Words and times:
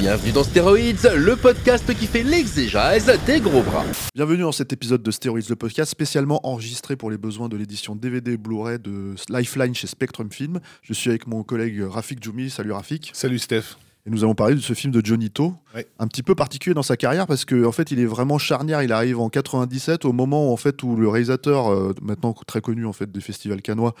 Bienvenue 0.00 0.32
dans 0.32 0.44
Stéroïdes, 0.44 1.12
le 1.14 1.36
podcast 1.36 1.94
qui 1.94 2.06
fait 2.06 2.22
l'exégèse 2.22 3.12
des 3.26 3.38
gros 3.40 3.62
bras. 3.62 3.84
Bienvenue 4.14 4.40
dans 4.42 4.52
cet 4.52 4.72
épisode 4.72 5.02
de 5.02 5.10
Stéroïdes, 5.10 5.48
le 5.50 5.56
podcast 5.56 5.90
spécialement 5.90 6.40
enregistré 6.46 6.96
pour 6.96 7.10
les 7.10 7.18
besoins 7.18 7.48
de 7.50 7.56
l'édition 7.58 7.94
DVD 7.94 8.36
Blu-ray 8.38 8.78
de 8.78 9.14
Lifeline 9.28 9.74
chez 9.74 9.86
Spectrum 9.86 10.30
Film. 10.32 10.60
Je 10.82 10.94
suis 10.94 11.10
avec 11.10 11.26
mon 11.26 11.42
collègue 11.42 11.82
Rafik 11.82 12.22
Djoumi. 12.24 12.48
Salut 12.48 12.72
Rafik. 12.72 13.10
Salut 13.12 13.38
Steph. 13.38 13.76
Et 14.06 14.10
nous 14.10 14.24
allons 14.24 14.34
parler 14.34 14.54
de 14.54 14.60
ce 14.60 14.72
film 14.72 14.90
de 14.92 15.04
Johnny 15.04 15.30
To, 15.30 15.54
Ouais. 15.74 15.86
un 15.98 16.06
petit 16.06 16.22
peu 16.22 16.34
particulier 16.34 16.72
dans 16.72 16.82
sa 16.82 16.96
carrière 16.96 17.26
parce 17.26 17.44
qu'en 17.44 17.64
en 17.64 17.72
fait 17.72 17.90
il 17.90 18.00
est 18.00 18.06
vraiment 18.06 18.38
charnière. 18.38 18.82
Il 18.82 18.92
arrive 18.92 19.20
en 19.20 19.28
97 19.28 20.06
au 20.06 20.12
moment 20.12 20.50
en 20.52 20.56
fait 20.56 20.82
où 20.82 20.96
le 20.96 21.08
réalisateur, 21.08 21.70
euh, 21.70 21.92
maintenant 22.00 22.32
très 22.46 22.62
connu 22.62 22.86
en 22.86 22.94
fait 22.94 23.12
des 23.12 23.20
festivals 23.20 23.60
canois, 23.60 23.94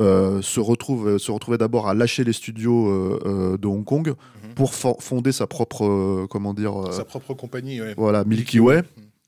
se 0.00 0.60
retrouve 0.60 1.08
euh, 1.08 1.18
se 1.18 1.30
retrouvait 1.30 1.58
d'abord 1.58 1.88
à 1.88 1.94
lâcher 1.94 2.24
les 2.24 2.32
studios 2.32 2.88
euh, 2.88 3.18
euh, 3.26 3.56
de 3.58 3.66
Hong 3.66 3.84
Kong 3.84 4.14
pour 4.54 4.72
fo- 4.72 5.00
fonder 5.00 5.32
sa 5.32 5.46
propre 5.46 5.84
euh, 5.86 6.26
comment 6.28 6.54
dire 6.54 6.76
euh, 6.86 6.92
Sa 6.92 7.04
propre 7.04 7.34
compagnie, 7.34 7.80
ouais. 7.80 7.94
voilà 7.96 8.24
Milky 8.24 8.60
Way 8.60 8.82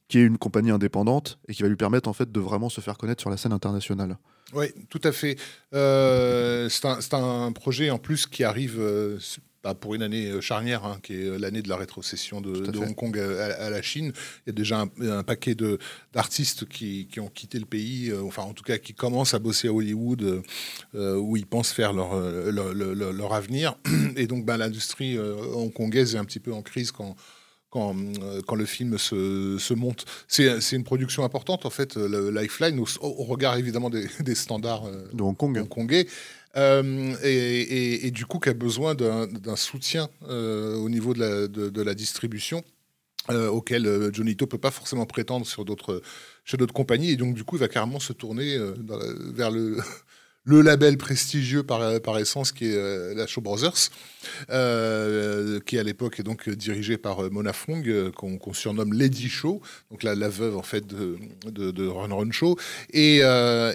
qui 0.09 0.19
est 0.19 0.23
une 0.25 0.37
compagnie 0.39 0.70
indépendante 0.70 1.39
et 1.48 1.55
qui 1.55 1.62
va 1.62 1.69
lui 1.69 1.77
permettre 1.77 2.09
en 2.09 2.12
fait 2.12 2.31
de 2.31 2.41
vraiment 2.41 2.69
se 2.69 2.81
faire 2.83 2.98
connaître 2.98 3.20
sur 3.23 3.31
la 3.31 3.39
scène 3.39 3.53
internationale. 3.53 4.19
Oui, 4.55 4.67
tout 4.91 5.01
à 5.05 5.11
fait. 5.12 5.37
Euh, 5.75 6.69
c'est 6.69 7.14
un, 7.14 7.45
un 7.47 7.53
projet 7.53 7.89
en 7.89 7.97
plus 7.98 8.27
qui 8.27 8.45
arrive 8.45 8.77
euh, 8.79 9.19
pas 9.63 9.75
pour 9.75 9.95
une 9.95 10.03
année 10.03 10.27
euh, 10.29 10.41
charnière, 10.41 10.85
hein, 10.85 10.99
qui 11.03 11.15
est 11.15 11.25
euh, 11.27 11.39
l'année 11.39 11.63
de 11.63 11.69
la 11.69 11.77
rétrocession 11.77 12.41
de. 12.41 12.51
Hong 12.81 12.95
Kong 12.97 13.17
à, 13.19 13.71
la 13.71 13.83
Chine. 13.83 14.13
Il 14.45 14.49
y 14.49 14.51
a 14.51 14.53
déjà 14.53 14.81
un, 14.81 14.91
un 15.11 15.23
paquet 15.23 15.55
d'artistes 16.13 16.69
qui, 16.69 17.07
qui 17.11 17.21
ont 17.21 17.29
quitté 17.29 17.59
le 17.59 17.65
pays, 17.65 18.11
euh, 18.11 18.23
enfin 18.23 18.43
en 18.43 18.53
tout 18.53 18.65
cas 18.65 18.79
qui 18.79 18.93
commencent 18.95 19.35
à 19.35 19.39
bosser 19.39 19.69
à 19.69 19.73
Hollywood, 19.73 20.43
euh, 20.95 21.17
où 21.17 21.37
ils 21.37 21.47
pensent 21.47 21.73
faire 21.73 21.93
leur, 21.93 22.15
leur, 22.51 22.75
leur- 22.75 23.13
leur 23.13 23.33
avenir. 23.35 23.77
Et 24.17 24.27
donc 24.27 24.45
ben, 24.45 24.57
l'industrie 24.57 25.19
hongkongaise 25.19 26.15
est 26.15 26.19
un 26.19 26.25
petit 26.25 26.41
peu 26.41 26.53
en 26.53 26.63
crise 26.63 26.91
quand, 26.93 27.15
quand, 27.73 27.97
euh, 27.97 28.41
quand 28.47 28.55
le 28.55 28.67
film 28.67 28.98
se, 28.98 29.56
se 29.59 29.75
monte. 29.75 30.05
C'est 30.28 30.61
une 30.73 30.84
production 30.84 31.25
importante, 31.25 31.67
en 31.67 31.70
fait, 31.70 31.97
le 31.97 32.31
Lifeline, 32.31 32.79
au, 32.79 32.87
au 33.01 33.25
regard 33.25 33.56
évidemment 33.56 33.91
des, 33.91 34.06
des 34.20 34.34
standards 34.37 34.84
euh, 34.87 35.09
De 35.12 35.23
Hong 35.23 35.37
Kong. 35.37 35.59
hongkongais. 35.59 36.06
Euh, 36.55 37.14
et, 37.25 37.34
et- 37.34 38.06
et 38.06 38.11
du 38.11 38.27
coup, 38.27 38.39
qui 38.39 38.51
a 38.51 38.55
besoin 38.55 38.95
d'un 38.95 39.56
soutien 39.56 40.09
euh, 40.29 40.77
au 40.77 40.91
niveau 40.91 41.14
de 41.14 41.20
la, 41.20 41.48
de, 41.48 41.70
de 41.70 41.83
la 41.83 41.95
distribution. 41.95 42.62
euh, 43.31 43.48
auquel 43.48 43.86
euh, 43.86 44.11
Johnny 44.12 44.36
To 44.36 44.47
peut 44.47 44.59
pas 44.59 44.70
forcément 44.73 45.07
prétendre 45.07 45.47
sur 45.47 45.64
d'autres 45.64 46.03
chez 46.45 46.57
d'autres 46.57 46.75
compagnies 46.75 47.11
et 47.12 47.17
donc 47.17 47.34
du 47.36 47.45
coup 47.45 47.55
il 47.57 47.61
va 47.61 47.69
carrément 47.69 48.01
se 48.01 48.12
tourner 48.12 48.59
la- 48.59 48.98
vers 49.33 49.51
le 49.53 49.79
le 50.45 50.61
label 50.61 50.98
prestigieux 50.98 51.62
par, 51.62 52.01
par 52.01 52.19
essence 52.19 52.51
qui 52.51 52.67
est 52.67 52.77
euh, 52.77 53.14
la 53.14 53.27
Shaw 53.27 53.41
Brothers, 53.41 53.91
euh, 54.51 55.61
qui 55.61 55.79
à 55.79 55.83
l'époque 55.83 56.19
est 56.19 56.25
donc 56.25 56.48
dirigé 56.51 56.98
par 56.98 57.25
euh, 57.25 57.30
Mona 57.30 57.53
Fong, 57.53 57.86
euh, 57.86 58.11
qu'on 58.11 58.53
surnomme 58.53 58.92
Lady 58.92 59.29
Shaw, 59.29 59.61
donc 59.91 60.03
la, 60.03 60.14
veuve 60.29 60.57
en 60.57 60.63
fait 60.63 60.86
de, 60.86 61.19
de, 61.47 61.70
de 61.70 61.86
Run 61.86 62.14
Run 62.14 62.33
Shaw. 62.33 62.57
Et, 62.92 63.20
euh, 63.23 63.73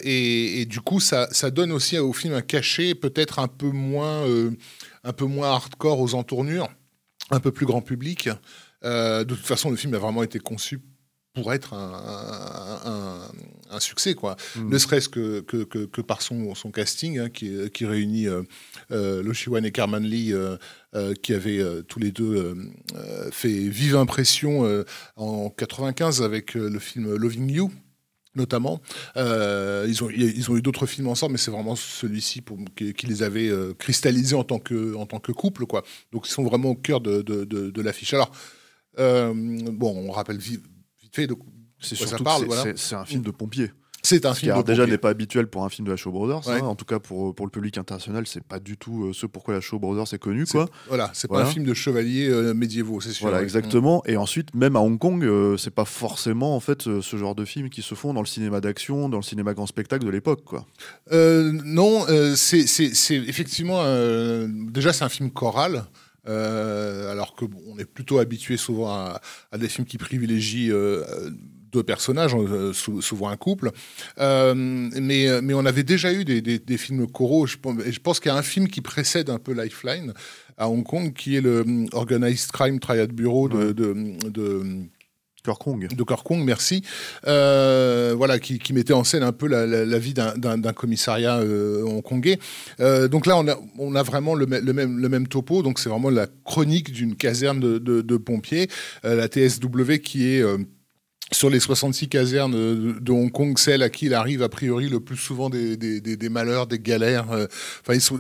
du 0.66 0.82
coup, 0.82 1.00
ça, 1.00 1.28
donne 1.52 1.72
aussi 1.72 1.98
au 1.98 2.12
film 2.12 2.34
un 2.34 2.42
cachet 2.42 2.96
peut-être 2.96 3.40
un 3.40 3.48
peu 3.48 3.70
moins, 3.70 4.28
euh, 4.28 4.52
un 5.04 5.14
peu 5.14 5.26
moins 5.26 5.50
hardcore 5.50 6.02
aux 6.02 6.16
entournures, 6.16 6.70
un 7.32 7.40
peu 7.40 7.52
plus 7.52 7.66
grand 7.66 7.82
public. 7.82 8.30
Euh, 8.84 9.24
de 9.24 9.34
toute 9.36 9.46
façon, 9.46 9.70
le 9.70 9.78
film 9.78 9.94
a 9.94 10.00
vraiment 10.00 10.24
été 10.24 10.40
conçu 10.40 10.82
pour 11.34 11.54
être 11.54 11.74
un- 11.74 13.32
un 13.72 13.80
succès, 13.80 14.14
quoi. 14.16 14.36
Mm. 14.56 14.70
Ne 14.70 14.78
serait-ce 14.78 15.10
que, 15.10 15.42
que, 15.42 15.64
que, 15.64 15.86
que 15.86 16.02
par 16.02 16.22
son, 16.22 16.56
son 16.56 16.72
casting, 16.72 17.20
hein, 17.20 17.30
qui, 17.30 17.70
qui 17.72 17.86
réunit 17.86 18.28
euh, 18.28 18.44
euh, 18.92 19.34
et 19.64 19.72
Carmen 19.72 20.04
Lee, 20.04 20.34
euh, 20.34 20.58
euh, 20.96 21.14
qui 21.14 21.34
avaient 21.34 21.60
euh, 21.60 21.82
tous 21.82 22.00
les 22.00 22.12
deux 22.12 22.56
fait 23.32 23.50
vive 23.50 23.96
impression 23.96 24.84
en 25.16 25.50
95 25.50 26.22
avec 26.22 26.54
le 26.54 26.80
film 26.80 27.16
Loving 27.16 27.50
You. 27.52 27.72
Notamment, 28.36 28.82
Euh, 29.16 29.88
ils, 29.90 30.04
ont, 30.04 30.12
ils 30.12 30.52
ont 30.52 30.58
eu 30.58 30.62
d'autres 30.62 30.86
films 30.86 31.08
ensemble, 31.08 31.32
mais 31.32 31.38
c'est 31.40 31.50
vraiment 31.50 31.76
celui-ci 31.76 32.42
pour- 32.42 32.60
qui, 32.76 32.94
qui 32.94 33.08
les 33.08 33.24
avait 33.24 33.50
euh, 33.50 33.74
cristallisés 33.74 34.36
en 34.36 34.44
tant 34.44 34.60
que, 34.60 34.94
en 34.94 35.08
tant 35.08 35.20
que 35.20 35.32
couple, 35.32 35.66
quoi. 35.66 35.84
Donc 36.12 36.28
ils 36.28 36.32
sont 36.32 36.44
vraiment 36.44 36.70
au 36.70 36.76
cœur 36.76 37.02
de, 37.02 37.24
de, 37.24 37.46
de, 37.46 37.72
de 37.72 37.82
l'affiche. 37.82 38.14
Alors, 38.14 38.32
euh, 39.00 39.34
bon, 39.34 40.08
on 40.08 40.12
rappelle 40.12 40.38
vite, 40.38 40.62
vite 41.02 41.16
fait 41.16 41.26
de 41.26 41.34
C'est 41.80 41.96
ça 41.96 42.08
surtout 42.08 42.24
c'est- 42.40 42.46
voilà. 42.46 43.02
un 43.02 43.06
film 43.06 43.22
de 43.24 43.32
pompiers. 43.32 43.72
C'est 44.04 44.26
un 44.26 44.34
Ce 44.34 44.36
qui 44.40 44.46
film 44.46 44.52
alors, 44.54 44.64
de 44.64 44.72
déjà 44.72 44.86
n'est 44.86 45.00
pas 45.00 45.10
habituel 45.10 45.48
pour 45.48 45.66
un 45.66 45.70
film 45.70 45.86
de 45.86 45.92
la 45.92 45.98
Shaw 45.98 46.12
Brothers. 46.12 46.48
Ouais. 46.48 46.62
hein. 46.62 46.66
En 46.66 46.76
tout 46.76 46.86
cas, 46.86 47.00
pour, 47.00 47.36
pour 47.36 47.46
le 47.46 47.50
public 47.50 47.78
international, 47.78 48.26
c'est 48.26 48.44
pas 48.44 48.60
du 48.60 48.78
tout 48.78 49.06
euh, 49.08 49.12
ce 49.14 49.26
pourquoi 49.26 49.56
la 49.56 49.60
Shaw 49.60 49.80
Brothers 49.80 50.14
est 50.14 50.20
connue. 50.20 50.46
Quoi. 50.46 50.70
Voilà, 50.88 51.10
c'est 51.14 51.28
pas 51.28 51.34
Voilà. 51.34 51.50
un 51.50 51.52
film 51.52 51.66
de 51.66 51.74
chevaliers 51.74 52.30
euh, 52.30 52.54
médiévaux, 52.54 53.02
c'est 53.02 53.12
sûr. 53.12 53.24
Voilà, 53.26 53.40
ouais. 53.40 53.44
exactement. 53.44 54.04
Et 54.06 54.16
ensuite, 54.16 54.54
même 54.56 54.78
à 54.78 54.80
Hong 54.80 54.98
Kong, 54.98 55.26
euh, 55.26 55.58
c'est 55.58 55.74
pas 55.74 55.84
forcément 55.84 56.56
en 56.56 56.62
fait 56.62 56.88
euh, 56.88 57.02
ce 57.02 57.18
genre 57.18 57.36
de 57.36 57.44
films 57.44 57.70
qui 57.70 57.82
se 57.82 57.96
font 57.96 58.14
dans 58.14 58.22
le 58.22 58.28
cinéma 58.28 58.62
d'action, 58.62 59.10
dans 59.10 59.18
le 59.18 59.24
cinéma 59.24 59.54
grand 59.54 59.66
spectacle 59.68 60.06
de 60.06 60.12
l'époque. 60.12 60.44
Quoi. 60.46 60.66
Euh, 61.12 61.52
non, 61.66 62.06
c'est 62.38 62.64
effectivement 63.12 63.84
déjà 64.72 64.94
c'est 64.94 65.04
un 65.04 65.10
film 65.10 65.32
choral. 65.32 65.84
alors 66.26 67.36
que 67.36 67.44
bon, 67.46 67.60
on 67.68 67.78
est 67.80 67.86
plutôt 67.86 68.20
habitué 68.20 68.56
souvent 68.58 68.90
à, 68.90 69.22
à 69.52 69.58
des 69.58 69.68
films 69.68 69.88
qui 69.88 69.98
privilégient 69.98 70.72
deux 71.72 71.84
personnages, 71.84 72.34
euh, 72.36 72.74
sou- 72.74 73.02
souvent 73.02 73.30
un 73.30 73.38
couple. 73.38 73.72
Euh, 74.20 74.54
mais, 74.56 75.42
mais 75.42 75.54
on 75.54 75.66
avait 75.66 75.84
déjà 75.84 76.14
eu 76.14 76.24
des, 76.26 76.42
des- 76.42 76.60
des 76.60 76.78
films 76.78 77.08
choraux. 77.08 77.46
Je, 77.48 77.58
pense- 77.58 77.82
et 77.86 77.92
je 77.92 78.00
pense 78.00 78.20
qu'il 78.20 78.32
y 78.32 78.36
a 78.36 78.38
un 78.38 78.42
film 78.44 78.68
qui 78.68 78.82
précède 78.82 79.30
un 79.30 79.40
peu 79.40 79.54
Lifeline 79.54 80.14
à 80.58 80.70
Hong 80.70 80.84
Kong, 80.84 81.14
qui 81.14 81.36
est 81.36 81.42
le 81.42 81.62
hum, 81.62 81.88
Organized 81.94 82.52
Crime 82.52 82.80
Triad 82.80 83.12
Bureau 83.12 83.48
de, 83.50 83.58
Ouais. 83.58 83.74
de, 83.74 84.30
de, 84.30 84.64
Kong. 85.62 85.88
de 85.88 86.04
Kong, 86.04 86.44
merci, 86.44 86.82
Euh, 87.26 88.14
voilà, 88.18 88.38
qui, 88.40 88.60
qui 88.60 88.74
mettait 88.74 88.92
en 88.94 89.06
scène 89.06 89.24
un 89.24 89.32
peu 89.32 89.48
la, 89.48 89.66
la- 89.66 89.86
la 89.86 90.00
vie 90.00 90.14
d'un- 90.14 90.34
commissariat 90.74 91.38
euh, 91.40 91.84
hongkongais. 91.84 92.38
Euh, 92.82 93.08
donc 93.08 93.26
là, 93.26 93.38
on 93.38 93.48
a, 93.48 93.58
on 93.78 93.96
a 93.96 94.04
vraiment 94.04 94.36
le, 94.36 94.46
mê- 94.46 94.60
le 94.62 94.74
même, 94.74 94.98
le 95.00 95.08
même 95.10 95.28
topo, 95.28 95.64
donc 95.64 95.80
c'est 95.80 95.88
vraiment 95.90 96.10
la 96.10 96.28
chronique 96.44 96.92
d'une 96.92 97.16
caserne 97.16 97.60
de, 97.62 97.78
de- 97.78 98.02
de 98.02 98.18
pompiers, 98.18 98.68
Euh, 99.06 99.16
la 99.16 99.28
TSW 99.28 100.00
qui 100.04 100.28
est... 100.28 100.42
sur 101.32 101.50
les 101.50 101.60
66 101.60 102.08
casernes 102.08 102.54
de, 103.00 103.12
Hong 103.12 103.32
Kong, 103.32 103.58
celle 103.58 103.84
à 103.84 103.90
qui 103.90 104.06
il 104.06 104.14
arrive 104.14 104.42
a 104.44 104.50
priori 104.50 104.88
le 104.90 105.00
plus 105.00 105.18
souvent 105.18 105.50
des, 105.50 105.76
des- 105.78 106.00
des- 106.02 106.18
des 106.18 106.30
malheurs, 106.30 106.68
des 106.68 106.80
galères. 106.80 107.32
euh, 107.32 107.48
Enfin, 107.82 107.94
ils 107.96 108.02
sont, 108.02 108.18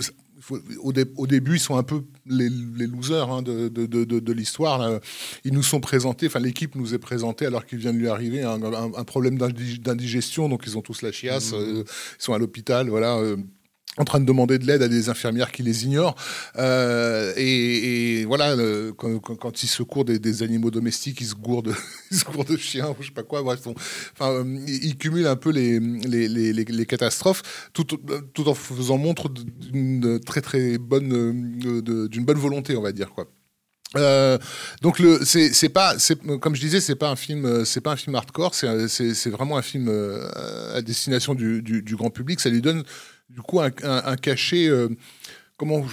au, 0.81 0.93
dé- 0.93 1.05
au 1.17 1.25
début, 1.27 1.55
ils 1.55 1.59
sont 1.59 1.77
un 1.77 1.83
peu 1.83 2.03
les, 2.25 2.49
les 2.49 2.87
losers 2.87 3.29
hein, 3.31 3.41
de, 3.41 3.69
de- 3.69 3.85
de- 3.85 4.03
de- 4.03 4.19
de 4.19 4.33
l'histoire. 4.33 4.99
Ils 5.45 5.53
nous 5.53 5.63
sont 5.63 5.79
présentés, 5.79 6.27
enfin 6.27 6.39
l'équipe 6.39 6.75
nous 6.75 6.93
est 6.93 6.99
présentée 6.99 7.45
alors 7.45 7.65
qu'il 7.65 7.79
vient 7.79 7.93
de 7.93 7.97
lui 7.97 8.07
arriver 8.07 8.43
un, 8.43 8.61
un- 8.61 8.93
un 8.93 9.03
problème 9.03 9.37
d'indi- 9.37 9.79
d'indigestion, 9.79 10.47
donc 10.49 10.63
ils 10.67 10.77
ont 10.77 10.81
tous 10.81 11.01
la 11.01 11.11
chiasse, 11.11 11.53
euh, 11.53 11.83
ils 11.85 12.23
sont 12.23 12.33
à 12.33 12.37
l'hôpital, 12.37 12.89
voilà. 12.89 13.17
euh, 13.17 13.37
en 13.97 14.05
train 14.05 14.19
de 14.19 14.25
demander 14.25 14.59
de 14.59 14.65
l'aide 14.65 14.81
à 14.81 14.87
des 14.87 15.09
infirmières 15.09 15.51
qui 15.51 15.63
les 15.63 15.85
ignorent. 15.85 16.15
Euh, 16.57 17.33
et, 17.35 18.25
voilà, 18.25 18.55
quand, 18.97 19.19
quand, 19.19 19.35
quand 19.35 19.63
ils 19.63 19.67
secourent 19.67 20.05
des, 20.05 20.43
animaux 20.43 20.71
domestiques, 20.71 21.21
ils 21.21 21.27
se 21.27 21.35
gourdent, 21.35 21.75
de 22.49 22.57
chiens, 22.57 22.89
ou 22.89 22.95
je 23.01 23.07
sais 23.07 23.13
pas 23.13 23.23
quoi. 23.23 23.41
Bref, 23.41 23.59
euh, 24.21 24.43
ils, 24.67 24.85
ils 24.85 24.97
cumulent 24.97 25.27
un 25.27 25.35
peu 25.35 25.51
les, 25.51 26.85
catastrophes, 26.85 27.69
tout, 27.73 27.87
en 28.47 28.53
faisant 28.53 28.97
montre 28.97 29.29
d'une 29.29 30.19
très 30.19 30.41
très 30.41 30.77
bonne, 30.77 31.13
euh, 31.13 32.07
d'une 32.07 32.25
bonne 32.25 32.37
volonté, 32.37 32.75
on 32.75 32.81
va 32.81 32.91
dire 32.91 33.11
quoi. 33.11 33.27
Euh, 33.95 34.37
donc 34.81 35.01
c'est 35.23 35.69
pas 35.69 35.95
comme 36.41 36.55
je 36.55 36.59
disais 36.59 36.81
c'est 36.81 36.95
pas 36.95 37.09
un 37.09 37.15
film 37.15 37.45
euh, 37.45 37.63
c'est 37.63 37.79
pas 37.79 37.93
un 37.93 37.95
film 37.95 38.15
hardcore 38.15 38.53
c'est 38.53 39.29
vraiment 39.29 39.55
un 39.57 39.61
film 39.61 39.87
euh, 39.87 40.75
à 40.75 40.81
destination 40.81 41.35
du, 41.35 41.61
du 41.61 41.95
grand 41.95 42.09
public 42.09 42.41
ça 42.41 42.49
lui 42.49 42.61
donne 42.61 42.83
du 43.29 43.41
coup 43.41 43.59
un, 43.59 44.15
cachet 44.15 44.67
euh, 44.67 44.89
comment 45.57 45.85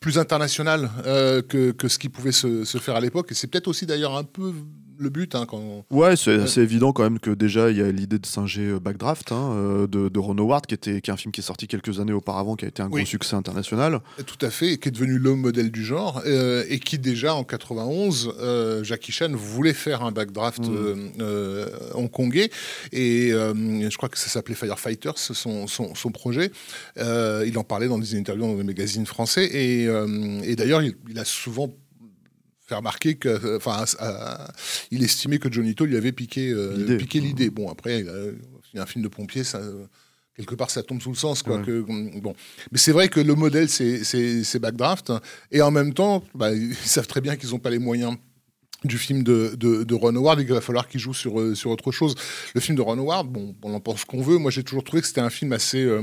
plus 0.00 0.18
international 0.18 0.90
euh, 1.06 1.42
que, 1.42 1.72
que 1.72 1.88
ce 1.88 1.98
qui 1.98 2.08
pouvait 2.08 2.32
se, 2.32 2.64
se 2.64 2.78
faire 2.78 2.96
à 2.96 3.00
l'époque. 3.00 3.30
Et 3.32 3.34
c'est 3.34 3.46
peut-être 3.46 3.68
aussi 3.68 3.86
d'ailleurs 3.86 4.16
un 4.16 4.24
peu 4.24 4.52
le 4.98 5.10
but. 5.10 5.34
Hein, 5.34 5.46
quand... 5.48 5.84
Ouais, 5.90 6.16
c'est 6.16 6.58
évident 6.58 6.92
quand 6.92 7.02
même 7.02 7.18
que 7.18 7.30
déjà 7.30 7.70
il 7.70 7.76
y 7.76 7.82
a 7.82 7.90
l'idée 7.90 8.18
de 8.18 8.26
singer 8.26 8.68
euh, 8.70 8.80
Backdraft 8.80 9.32
hein, 9.32 9.52
euh, 9.52 9.86
de, 9.86 10.08
de 10.08 10.18
Ron 10.18 10.38
Howard, 10.38 10.66
qui, 10.66 10.74
était, 10.74 11.00
qui 11.00 11.10
est 11.10 11.14
un 11.14 11.16
film 11.16 11.32
qui 11.32 11.40
est 11.40 11.44
sorti 11.44 11.66
quelques 11.66 12.00
années 12.00 12.12
auparavant, 12.12 12.56
qui 12.56 12.64
a 12.64 12.68
été 12.68 12.82
un 12.82 12.88
gros 12.88 13.04
succès 13.04 13.36
international. 13.36 14.00
Tout 14.26 14.44
à 14.44 14.50
fait, 14.50 14.72
et 14.72 14.78
qui 14.78 14.88
est 14.88 14.92
devenu 14.92 15.18
l'homme 15.18 15.40
modèle 15.40 15.70
du 15.70 15.84
genre, 15.84 16.22
euh, 16.26 16.64
et 16.68 16.78
qui 16.78 16.98
déjà 16.98 17.34
en 17.34 17.44
91, 17.44 18.34
Jackie 18.82 19.12
Chan 19.12 19.30
voulait 19.32 19.72
faire 19.72 20.02
un 20.02 20.12
Backdraft 20.12 20.68
mm. 20.68 21.94
hongkongais, 21.94 22.50
et 22.92 23.30
je 23.30 23.96
crois 23.96 24.08
que 24.08 24.18
ça 24.18 24.28
s'appelait 24.28 24.54
Firefighters, 24.54 25.18
son, 25.18 25.66
son, 25.66 25.94
son 25.94 26.10
projet. 26.10 26.50
il 26.96 27.58
en 27.58 27.64
parlait 27.64 27.88
dans 27.88 27.98
des 27.98 28.16
interviews 28.16 28.46
dans 28.46 28.56
des 28.56 28.64
magazines 28.64 29.06
français, 29.06 29.44
et, 29.44 29.84
et 30.44 30.56
d'ailleurs 30.56 30.82
il, 30.82 30.94
il 31.08 31.18
a 31.18 31.24
souvent 31.24 31.70
faire 32.66 32.78
remarquer 32.78 33.16
que, 33.16 33.56
enfin, 33.56 33.84
il 34.90 35.02
estimait 35.02 35.38
que 35.38 35.52
Johnny 35.52 35.74
lui 35.78 35.96
avait 35.96 36.12
piqué 36.12 36.50
euh, 36.50 36.96
piqué 36.96 37.20
l'idée. 37.20 37.50
Bon, 37.50 37.70
après, 37.70 38.00
il, 38.00 38.06
y 38.74 38.78
a 38.78 38.82
un 38.82 38.86
film 38.86 39.02
de 39.02 39.08
pompier, 39.08 39.44
ça, 39.44 39.60
quelque 40.36 40.54
part, 40.54 40.70
ça 40.70 40.82
tombe 40.82 41.00
sous 41.00 41.10
le 41.10 41.16
sens, 41.16 41.42
quoi. 41.42 41.60
Que, 41.60 41.80
bon, 41.80 42.34
mais 42.72 42.78
c'est 42.78 42.92
vrai 42.92 43.08
que 43.08 43.20
le 43.20 43.34
modèle, 43.34 43.68
c'est 43.68 44.58
Backdraft, 44.58 45.12
et 45.50 45.62
en 45.62 45.70
même 45.70 45.94
temps, 45.94 46.24
bah, 46.34 46.52
ils 46.54 46.74
savent 46.74 47.06
très 47.06 47.20
bien 47.20 47.36
qu'ils 47.36 47.50
n'ont 47.50 47.58
pas 47.58 47.70
les 47.70 47.78
moyens 47.78 48.16
du 48.84 48.98
film 48.98 49.22
de, 49.22 49.54
de, 49.56 49.94
Ron 49.94 50.14
Howard 50.14 50.40
et 50.40 50.44
qu'il 50.44 50.54
va 50.54 50.60
falloir 50.60 50.88
qu'il 50.88 51.00
joue 51.00 51.14
sur, 51.14 51.40
euh, 51.40 51.54
sur 51.54 51.70
autre 51.70 51.90
chose. 51.90 52.14
Le 52.54 52.60
film 52.60 52.76
de 52.76 52.82
Ron 52.82 52.98
Howard, 52.98 53.28
bon, 53.28 53.54
on 53.62 53.72
en 53.72 53.80
pense 53.80 54.04
qu'on 54.04 54.20
veut. 54.20 54.36
Moi, 54.38 54.50
j'ai 54.50 54.62
toujours 54.62 54.84
trouvé 54.84 55.00
que 55.00 55.08
c'était 55.08 55.22
un 55.22 55.30
film 55.30 55.52
assez, 55.52 55.82
euh, 55.82 56.02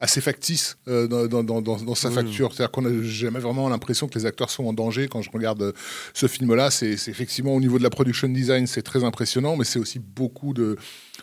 assez 0.00 0.20
factice 0.20 0.78
euh, 0.86 1.08
dans, 1.08 1.42
dans, 1.42 1.60
dans, 1.60 1.94
sa 1.94 2.10
facture. 2.10 2.52
C'est-à-dire 2.52 2.70
qu'on 2.70 2.82
n'a 2.82 3.02
jamais 3.02 3.40
vraiment 3.40 3.68
l'impression 3.68 4.06
que 4.06 4.16
les 4.16 4.26
acteurs 4.26 4.50
sont 4.50 4.64
en 4.64 4.72
danger. 4.72 5.08
Quand 5.08 5.22
je 5.22 5.30
regarde 5.30 5.62
euh, 5.62 5.72
ce 6.14 6.28
film-là, 6.28 6.70
c'est 6.70 6.92
effectivement 6.92 7.54
au 7.54 7.60
niveau 7.60 7.78
de 7.78 7.82
la 7.82 7.90
production 7.90 8.28
design, 8.28 8.66
c'est 8.66 8.82
très 8.82 9.02
impressionnant, 9.02 9.56
mais 9.56 9.64
c'est 9.64 9.78
aussi 9.78 9.98
beaucoup 9.98 10.54
de 10.54 10.76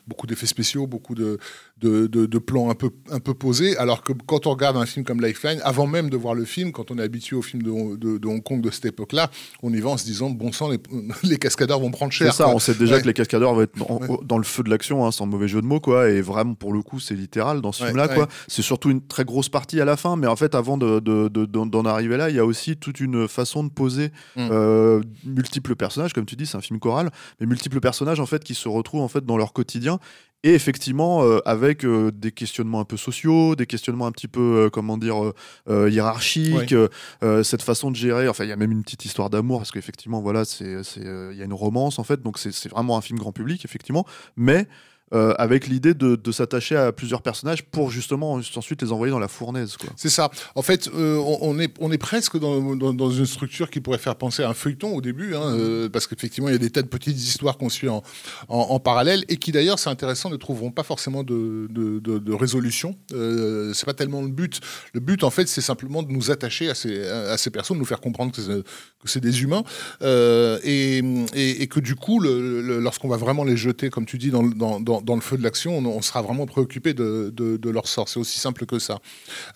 beaucoup 0.08 0.28
d'effets 0.28 0.46
spéciaux, 0.46 0.88
beaucoup 0.88 1.16
de, 1.16 1.40
de, 1.82 2.08
de, 2.08 2.38
plans 2.40 2.70
un 2.70 2.76
peu, 2.76 2.90
un 3.12 3.20
peu 3.20 3.34
posés. 3.34 3.78
Alors 3.78 4.02
que 4.02 4.14
quand 4.14 4.48
on 4.48 4.52
regarde 4.52 4.78
un 4.78 4.86
film 4.86 5.06
comme 5.06 5.22
Lifeline, 5.22 5.60
avant 5.64 5.88
même 5.88 6.10
de 6.10 6.16
voir 6.16 6.34
le 6.34 6.46
film, 6.46 6.72
quand 6.72 6.90
on 6.90 6.98
est 6.98 7.04
habitué 7.04 7.36
au 7.36 7.42
film 7.42 7.64
de, 7.64 8.18
de 8.18 8.28
Hong 8.28 8.42
Kong 8.42 8.62
de 8.62 8.72
cette 8.72 8.86
époque-là, 8.86 9.30
on 9.62 9.74
y 9.74 9.82
va 9.82 9.90
en 9.90 9.98
se 9.98 10.06
disant 10.06 10.30
bon 10.30 10.54
sang, 10.54 10.70
les, 10.70 10.80
les 11.24 11.38
cascadeurs 11.38 11.80
vont 11.80 11.92
prendre 11.92 12.14
cher. 12.14 12.32
C'est 12.32 12.44
ça, 12.44 12.50
on 12.50 12.60
sait 12.60 12.76
déjà 12.76 13.02
que 13.02 13.06
les 13.06 13.14
cascadeurs 13.14 13.54
vont 13.54 13.62
être 13.62 13.76
dans, 14.24 14.38
le 14.38 14.44
feu 14.44 14.64
de 14.64 14.70
l'action, 14.70 15.06
hein, 15.06 15.12
sans 15.12 15.26
mauvais 15.26 15.48
jeu 15.48 15.62
de 15.62 15.68
mots, 15.68 15.82
quoi. 15.82 16.10
Et 16.10 16.22
vraiment, 16.22 16.54
pour 16.54 16.72
le 16.72 16.82
coup, 16.82 17.00
c'est 17.00 17.16
littéral 17.16 17.62
dans 17.62 17.72
ce 17.72 17.84
film-là, 17.84 18.08
quoi. 18.08 18.28
C'est 18.48 18.62
surtout 18.62 18.90
une 18.90 19.06
très 19.06 19.26
grosse 19.26 19.50
partie 19.50 19.82
à 19.82 19.86
la 19.86 19.98
fin, 19.98 20.16
mais 20.16 20.28
en 20.28 20.36
fait, 20.36 20.56
avant 20.56 20.78
d'en 20.78 21.86
arriver 21.86 22.18
là, 22.18 22.30
il 22.30 22.36
y 22.38 22.40
a 22.40 22.46
aussi 22.46 22.78
toute 22.78 23.00
une 23.02 23.28
façon 23.28 23.64
de 23.64 23.70
poser 23.70 24.12
mm. 24.38 24.48
euh, 24.52 25.02
multiples 25.26 25.76
personnages, 25.76 26.14
comme 26.14 26.26
tu 26.26 26.36
dis, 26.36 26.46
c'est 26.46 26.58
un 26.58 26.62
film 26.62 26.80
choral, 26.80 27.12
mais 27.40 27.48
multiples 27.48 27.80
personnages 27.80 28.20
en 28.20 28.26
fait 28.26 28.44
qui 28.44 28.56
se 28.56 28.70
retrouvent 28.70 29.02
en 29.02 29.08
fait 29.08 29.26
dans 29.26 29.38
leur 29.38 29.54
quotidien 29.54 30.00
et 30.46 30.54
effectivement 30.54 31.24
euh, 31.24 31.40
avec 31.46 31.84
euh, 31.84 32.12
des 32.12 32.32
questionnements 32.32 32.80
un 32.80 32.86
peu 32.86 32.98
sociaux, 32.98 33.56
des 33.56 33.66
questionnements 33.66 34.06
un 34.06 34.12
petit 34.12 34.28
peu 34.28 34.70
comment 34.72 34.98
dire 34.98 35.34
hiérarchiques, 35.68 36.76
cette 37.44 37.62
façon 37.62 37.92
de 37.92 37.96
gérer. 37.96 38.28
Enfin, 38.28 38.44
il 38.46 38.50
y 38.50 38.54
a 38.54 38.56
même 38.56 38.72
une 38.72 38.84
petite 38.84 39.06
histoire 39.06 39.30
d'amour 39.30 39.60
parce 39.60 39.72
qu'effectivement, 39.72 40.22
voilà, 40.22 40.44
il 40.62 41.38
y 41.38 41.42
a 41.42 41.46
une 41.46 41.54
romance 41.54 42.00
en 42.00 42.04
fait, 42.04 42.22
donc 42.22 42.38
c'est 42.38 42.70
vraiment 42.70 42.98
un 42.98 43.02
film 43.02 43.20
grand 43.20 43.32
public 43.32 43.66
effectivement, 43.66 44.06
mais 44.38 44.68
euh, 45.14 45.36
avec 45.38 45.68
l'idée 45.68 45.94
de, 45.94 46.32
s'attacher 46.32 46.76
à 46.76 46.92
plusieurs 46.92 47.22
personnages 47.22 47.64
pour 47.64 47.92
justement 47.92 48.34
ensuite 48.34 48.82
les 48.82 48.92
envoyer 48.92 49.12
dans 49.12 49.20
la 49.20 49.28
fournaise. 49.28 49.78
C'est 49.96 50.10
ça. 50.10 50.32
En 50.56 50.64
fait, 50.64 50.90
euh, 50.96 51.18
on, 51.42 51.60
est, 51.60 51.72
on 51.80 51.92
est 51.92 52.00
presque 52.00 52.40
dans, 52.40 52.76
dans, 52.76 53.10
une 53.12 53.28
structure 53.28 53.70
qui 53.70 53.82
pourrait 53.82 54.00
faire 54.00 54.16
penser 54.16 54.42
à 54.42 54.50
un 54.50 54.56
feuilleton 54.56 54.96
au 54.96 55.02
début, 55.02 55.36
hein, 55.36 55.44
euh, 55.44 55.90
parce 55.90 56.08
qu'effectivement, 56.08 56.50
il 56.50 56.54
y 56.54 56.56
a 56.56 56.60
des 56.60 56.72
tas 56.72 56.82
de 56.82 56.88
petites 56.88 57.18
histoires 57.18 57.60
qu'on 57.60 57.70
suit 57.70 57.88
en, 57.88 58.02
en, 58.50 58.80
parallèle 58.80 59.24
et 59.30 59.38
qui 59.38 59.52
d'ailleurs, 59.52 59.78
c'est 59.78 59.92
intéressant, 59.92 60.32
ne 60.32 60.38
trouveront 60.38 60.72
pas 60.72 60.82
forcément 60.82 61.24
de, 61.24 61.68
de, 61.70 62.00
de, 62.00 62.34
résolution. 62.34 62.98
c'est 63.12 63.86
pas 63.86 63.94
tellement 63.94 64.24
le 64.24 64.30
but. 64.30 64.60
Le 64.94 65.02
but, 65.02 65.24
en 65.24 65.30
fait, 65.30 65.48
c'est 65.48 65.62
simplement 65.62 66.02
de 66.02 66.12
nous 66.12 66.32
attacher 66.32 66.68
à 66.68 66.74
ces, 66.74 67.08
à 67.08 67.38
ces 67.38 67.52
personnes, 67.52 67.78
de 67.78 67.82
nous 67.82 67.86
faire 67.86 68.02
comprendre 68.02 68.32
que 68.32 68.42
c'est 69.06 69.22
des 69.22 69.44
humains 69.44 69.64
et, 70.02 71.04
et, 71.36 71.68
que 71.68 71.80
du 71.80 71.94
coup, 71.94 72.20
lorsqu'on 72.20 73.08
va 73.08 73.18
vraiment 73.18 73.44
les 73.44 73.56
jeter, 73.56 73.92
comme 73.92 74.08
tu 74.08 74.18
dis, 74.18 74.32
dans, 74.32 74.44
dans 74.44 74.95
dans, 75.02 75.16
le 75.16 75.22
feu 75.22 75.38
de 75.38 75.44
l'action, 75.44 75.78
on, 75.78 76.02
sera 76.02 76.22
vraiment 76.22 76.46
préoccupé 76.46 76.94
de, 76.94 77.70
leur 77.70 77.88
sort. 77.88 78.10
C'est 78.10 78.20
aussi 78.20 78.40
simple 78.40 78.66
que 78.66 78.80
ça. 78.80 79.00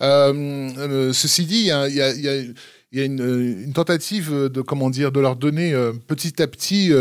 Euh, 0.02 0.70
euh, 0.78 1.12
ceci 1.12 1.44
dit, 1.44 1.60
il 1.60 2.94
y 2.94 3.00
a, 3.00 3.04
une, 3.04 3.72
tentative 3.72 4.32
de 4.32 4.60
comment 4.62 4.90
dire 4.90 5.12
de 5.12 5.20
leur 5.20 5.36
donner 5.36 5.72
euh, 5.72 5.92
petit 5.92 6.42
à 6.42 6.48
petit 6.48 6.92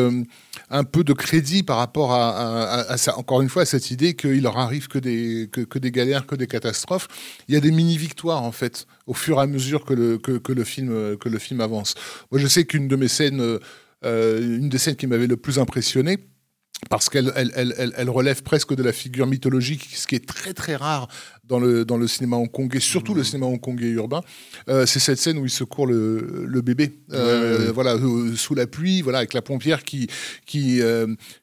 un 0.69 0.83
peu 0.83 1.03
de 1.03 1.13
crédit 1.13 1.63
par 1.63 1.77
rapport 1.77 2.13
à, 2.13 2.95
encore 3.15 3.41
une 3.41 3.49
fois 3.49 3.65
cette 3.65 3.89
idée 3.89 4.13
qu'il 4.15 4.43
leur 4.43 4.59
arrive 4.59 4.87
que 4.87 4.99
des 4.99 5.91
galères 5.91 6.27
que 6.27 6.35
des 6.35 6.45
catastrophes 6.45 7.07
il 7.47 7.55
y 7.55 7.57
a 7.57 7.59
des 7.59 7.71
mini 7.71 7.97
victoires 7.97 8.43
en 8.43 8.51
fait 8.51 8.85
au 9.07 9.15
fur 9.15 9.39
et 9.39 9.41
à 9.41 9.47
mesure 9.47 9.83
que 9.83 9.95
le 9.95 10.19
que, 10.19 10.51
le 10.51 10.63
film 10.63 11.17
que 11.17 11.27
le 11.27 11.39
film 11.39 11.59
avance 11.59 11.95
moi 12.31 12.39
je 12.39 12.45
sais 12.45 12.65
qu'une 12.65 12.87
de 12.87 12.95
mes 12.95 13.07
scènes 13.07 13.57
une 14.03 14.69
des 14.69 14.77
scènes 14.77 14.95
qui 14.95 15.07
m'avait 15.07 15.25
le 15.25 15.37
plus 15.37 15.57
impressionné 15.57 16.19
parce 16.89 17.09
qu'elle 17.09 17.31
elle, 17.35 17.51
elle, 17.55 17.93
elle, 17.95 18.09
relève 18.09 18.41
presque 18.43 18.73
de 18.73 18.83
la 18.83 18.93
figure 18.93 19.27
mythologique, 19.27 19.89
ce 19.93 20.07
qui 20.07 20.15
est 20.15 20.25
très 20.25 20.53
très 20.53 20.75
rare 20.75 21.07
dans 21.49 21.59
le, 21.59 21.83
dans 21.83 21.97
le 21.97 22.07
cinéma 22.07 22.37
hongkongais, 22.37 22.79
surtout 22.79 23.13
le 23.13 23.21
mmh. 23.21 23.25
cinéma 23.25 23.47
hongkongais 23.47 23.89
urbain. 23.89 24.21
Euh, 24.69 24.85
c'est 24.85 24.99
cette 24.99 25.17
scène 25.17 25.39
où 25.39 25.45
il 25.45 25.49
secourt 25.49 25.87
le, 25.87 26.45
le 26.47 26.61
bébé, 26.61 26.93
euh, 27.11 27.71
voilà, 27.73 27.95
euh, 27.95 28.35
sous 28.35 28.53
la 28.53 28.67
pluie, 28.67 29.01
voilà, 29.01 29.17
avec 29.17 29.33
la 29.33 29.41
pompière 29.41 29.83
qui, 29.83 30.07
qui, 30.45 30.79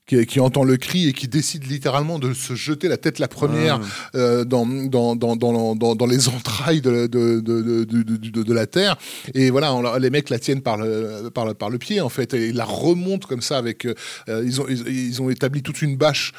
qui, 0.06 0.40
entend 0.40 0.62
le 0.62 0.76
cri 0.76 1.08
et 1.08 1.12
qui 1.12 1.26
décide 1.26 1.66
littéralement 1.66 2.20
de 2.20 2.32
se 2.32 2.54
jeter 2.54 2.86
la 2.86 2.96
tête 2.96 3.18
la 3.18 3.26
première 3.26 3.80
dans, 4.14 4.66
dans, 4.66 5.16
dans, 5.16 5.36
dans, 5.36 5.74
dans, 5.74 6.06
les 6.06 6.28
entrailles 6.28 6.80
de, 6.80 7.08
de, 7.08 7.40
de, 7.40 7.84
de, 7.84 8.42
de 8.42 8.54
la 8.54 8.66
terre. 8.66 8.96
Et 9.34 9.50
voilà, 9.50 9.98
les 9.98 10.10
mecs 10.10 10.30
la 10.30 10.38
tiennent 10.38 10.62
par 10.62 10.76
le, 10.76 11.30
par, 11.34 11.46
le, 11.46 11.54
par 11.54 11.70
le 11.70 11.78
pied, 11.78 12.00
en 12.00 12.08
fait, 12.08 12.32
et 12.34 12.52
la 12.52 12.64
remontent 12.64 13.26
comme 13.26 13.42
ça 13.42 13.58
avec. 13.58 13.88
ils, 14.28 14.60
ont, 14.60 14.66
ils, 14.68 15.20
ont 15.20 15.30
établi 15.30 15.62
toute 15.62 15.82
une 15.82 15.96
bâche 15.96 16.32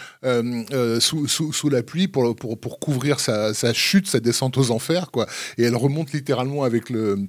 sous, 1.00 1.28
sous, 1.28 1.52
sous, 1.52 1.70
la 1.70 1.84
pluie 1.84 2.08
pour, 2.08 2.34
pour, 2.36 2.58
pour 2.58 2.80
couvrir 2.80 3.20
sa 3.20 3.54
sa 3.58 3.74
chute, 3.74 4.08
sa 4.08 4.20
descente 4.20 4.58
aux 4.58 4.72
enfers, 4.72 5.12
quoi. 5.12 5.28
Et 5.58 5.64
elle 5.64 5.76
remonte 5.76 6.14
littéralement 6.14 6.64
avec 6.64 6.90
le, 6.90 7.28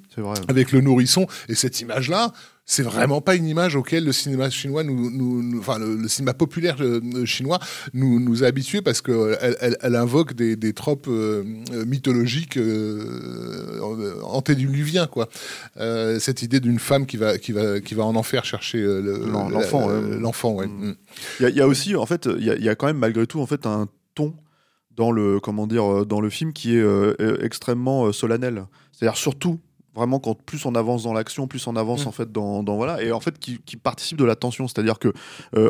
avec 0.48 0.72
le 0.72 0.80
nourrisson. 0.80 1.26
Et 1.48 1.54
cette 1.54 1.80
image-là, 1.80 2.32
c'est 2.70 2.82
vraiment 2.82 3.22
pas 3.22 3.34
une 3.34 3.46
image 3.46 3.76
auquel 3.76 4.04
le 4.04 4.12
cinéma 4.12 4.50
chinois, 4.50 4.84
nous, 4.84 5.58
enfin 5.58 5.78
le, 5.78 6.06
cinéma 6.06 6.34
populaire 6.34 6.76
euh, 6.80 7.24
chinois 7.24 7.58
nous, 7.94 8.20
nous 8.20 8.44
a 8.44 8.46
habitués 8.46 8.82
parce 8.82 9.00
qu'elle 9.00 9.56
elle, 9.80 9.96
invoque 9.96 10.34
des, 10.34 10.54
des 10.54 10.74
tropes 10.74 11.08
euh, 11.08 11.44
mythologiques 11.86 12.58
euh, 12.58 14.20
antédiluviens 14.22 15.06
quoi. 15.06 15.30
Euh, 15.78 16.18
cette 16.18 16.42
idée 16.42 16.60
d'une 16.60 16.78
femme 16.78 17.06
qui 17.06 17.16
va 17.16 17.38
qui 17.38 17.52
va 17.52 17.80
qui 17.80 17.94
va 17.94 18.04
en 18.04 18.14
enfer 18.16 18.44
chercher 18.44 18.82
l'enfant, 18.82 19.88
l'enfant, 19.88 20.52
ouais. 20.52 20.68
Il 21.40 21.48
y, 21.48 21.62
a 21.62 21.66
aussi 21.66 21.96
en 21.96 22.04
fait, 22.04 22.28
il 22.38 22.42
y, 22.42 22.64
y, 22.64 22.68
a 22.68 22.74
quand 22.74 22.86
même 22.86 22.98
malgré 22.98 23.26
tout 23.26 23.40
en 23.40 23.46
fait 23.46 23.64
un 23.64 23.88
ton 24.14 24.34
dans 24.98 25.12
le 25.12 25.40
comment 25.40 25.66
dire 25.66 25.84
euh, 25.84 26.04
dans 26.04 26.20
le 26.20 26.28
film 26.28 26.52
qui 26.52 26.76
est 26.76 26.80
euh, 26.80 27.14
euh, 27.20 27.38
extrêmement 27.42 28.12
solennel. 28.12 28.66
C'est-à-dire 28.92 29.16
surtout 29.16 29.60
vraiment 29.94 30.18
quand 30.18 30.34
plus 30.34 30.66
on 30.66 30.74
avance 30.74 31.04
dans 31.04 31.12
l'action, 31.12 31.46
plus 31.46 31.66
on 31.66 31.76
avance 31.76 32.04
mm. 32.04 32.08
en 32.08 32.12
fait 32.12 32.30
dans, 32.30 32.62
voilà 32.62 33.02
et 33.02 33.12
en 33.12 33.20
fait 33.20 33.38
qui, 33.38 33.58
participe 33.76 34.18
de 34.18 34.24
la 34.24 34.36
tension. 34.36 34.68
C'est-à-dire 34.68 34.98
que 34.98 35.14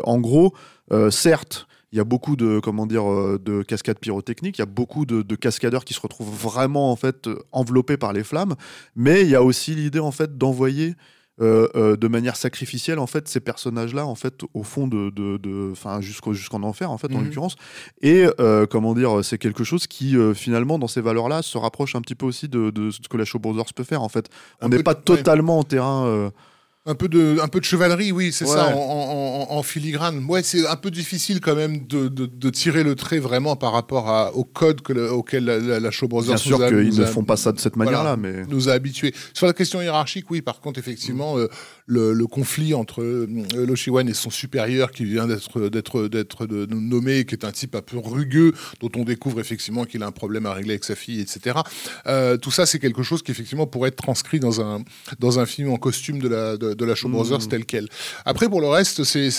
en 0.03 0.19
gros, 0.19 0.53
certes. 1.09 1.67
Il 1.91 1.97
y 1.97 1.99
a 1.99 2.03
beaucoup 2.03 2.35
de 2.35 2.59
comment 2.59 2.85
dire 2.85 3.03
de 3.39 3.63
cascades 3.63 3.97
pyrotechniques, 3.97 4.59
il 4.59 4.61
y 4.61 4.61
a 4.61 4.67
beaucoup 4.67 5.07
de, 5.07 5.23
de, 5.23 5.35
cascadeurs 5.35 5.83
qui 5.83 5.95
se 5.95 5.99
retrouvent 5.99 6.29
vraiment 6.29 6.91
en 6.91 6.95
fait 6.95 7.27
enveloppés 7.51 7.97
par 7.97 8.13
les 8.13 8.23
flammes, 8.23 8.53
mais 8.95 9.23
il 9.23 9.29
y 9.29 9.33
a 9.33 9.41
aussi 9.41 9.73
l'idée 9.73 9.97
en 9.97 10.11
fait 10.11 10.37
d'envoyer 10.37 10.93
euh, 11.41 11.67
euh, 11.75 11.95
de 11.95 12.07
manière 12.07 12.35
sacrificielle 12.35 12.99
en 12.99 13.07
fait 13.07 13.27
ces 13.27 13.39
personnages 13.39 13.93
là 13.93 14.05
en 14.05 14.15
fait 14.15 14.41
au 14.53 14.63
fond 14.63 14.87
de 14.87 15.09
de 15.09 15.71
enfin 15.71 16.01
jusqu'au 16.01 16.33
jusqu'en 16.33 16.63
enfer 16.63 16.91
en 16.91 16.97
fait 16.97 17.13
en 17.13 17.19
mhm. 17.19 17.25
l'occurrence. 17.25 17.55
Et 18.01 18.27
euh, 18.39 18.65
comment 18.65 18.93
dire 18.93 19.23
c'est 19.23 19.37
quelque 19.37 19.63
chose 19.63 19.87
qui 19.87 20.15
finalement 20.35 20.79
dans 20.79 20.87
ces 20.87 21.01
valeurs 21.01 21.29
là 21.29 21.41
se 21.41 21.57
rapproche 21.57 21.95
un 21.95 22.01
petit 22.01 22.15
peu 22.15 22.25
aussi 22.25 22.49
de, 22.49 22.71
de 22.71 22.91
ce 22.91 22.99
que 23.09 23.17
la 23.17 23.25
Show 23.25 23.39
Brothers 23.39 23.73
peut 23.73 23.83
faire 23.83 24.01
en 24.01 24.09
fait. 24.09 24.29
On 24.61 24.69
n'est 24.69 24.83
pas 24.83 24.95
totalement 24.95 25.59
en 25.59 25.63
terrain 25.63 26.31
un 26.89 26.95
peu 26.95 27.07
de, 27.07 27.37
un 27.39 27.47
peu 27.47 27.59
de 27.59 27.65
chevalerie, 27.65 28.11
oui, 28.11 28.31
c'est 28.31 28.47
ça, 28.47 28.75
en, 28.75 29.61
filigrane. 29.61 30.25
Ouais, 30.27 30.41
c'est 30.41 30.65
un 30.65 30.75
peu 30.75 30.89
difficile 30.89 31.39
quand 31.39 31.55
même 31.55 31.85
de, 31.85 32.07
de, 32.07 32.49
tirer 32.49 32.83
le 32.83 32.95
trait 32.95 33.19
vraiment 33.19 33.55
par 33.55 33.73
rapport 33.73 34.09
à, 34.09 34.33
au 34.35 34.43
code 34.43 34.81
que 34.81 34.93
auquel 35.09 35.45
la, 35.45 35.59
la, 35.59 35.79
la 35.79 35.91
Show 35.91 36.07
Bien 36.07 36.37
sûr 36.37 36.57
qu'ils 36.67 36.97
ne 36.99 37.05
font 37.05 37.23
pas 37.23 37.37
ça 37.37 37.51
de 37.51 37.59
cette 37.59 37.75
manière-là, 37.75 38.17
mais 38.17 38.43
nous 38.49 38.69
a 38.69 38.73
habitués. 38.73 39.13
Sur 39.33 39.45
la 39.45 39.53
question 39.53 39.81
hiérarchique, 39.81 40.31
oui, 40.31 40.41
par 40.41 40.59
contre, 40.61 40.79
effectivement, 40.79 41.35
mm. 41.35 41.39
euh, 41.41 41.47
le, 41.89 42.27
conflit 42.27 42.73
entre 42.73 43.01
euh, 43.01 43.27
Lo 43.55 43.75
Shiwan 43.75 44.07
et 44.07 44.13
son 44.13 44.29
supérieur 44.29 44.91
qui 44.91 45.05
vient 45.05 45.27
d'être 45.27 45.69
d'être 45.69 46.07
d'être 46.07 46.45
nommé, 46.47 47.25
qui 47.25 47.35
est 47.35 47.43
un 47.43 47.51
type 47.51 47.75
un 47.75 47.81
peu 47.81 47.97
rugueux, 47.97 48.53
dont 48.79 48.91
on 48.95 49.03
découvre 49.03 49.39
effectivement 49.39 49.85
qu'il 49.85 50.03
a 50.03 50.07
un 50.07 50.11
problème 50.11 50.45
à 50.45 50.53
régler 50.53 50.73
avec 50.73 50.83
sa 50.83 50.95
fille, 50.95 51.19
etc. 51.19 51.57
Euh, 52.07 52.37
tout 52.37 52.51
ça, 52.51 52.65
c'est 52.65 52.79
quelque 52.79 53.03
chose 53.03 53.23
qui 53.23 53.31
effectivement 53.31 53.67
pourrait 53.67 53.89
être 53.89 53.95
transcrit 53.95 54.39
dans 54.39 54.61
un 54.61 54.83
dans 55.19 55.39
un 55.39 55.45
film 55.45 55.71
en 55.71 55.77
costume 55.77 56.19
de 56.19 56.27
la 56.27 56.57
de, 56.57 56.85
la 56.85 56.95
Show 56.95 57.09
Brothers 57.09 57.39
mmh. 57.39 57.49
tel 57.49 57.65
quel. 57.65 57.87
Après, 58.25 58.47
pour 58.47 58.61
le 58.61 58.67
reste, 58.67 59.03
c'est 59.03 59.29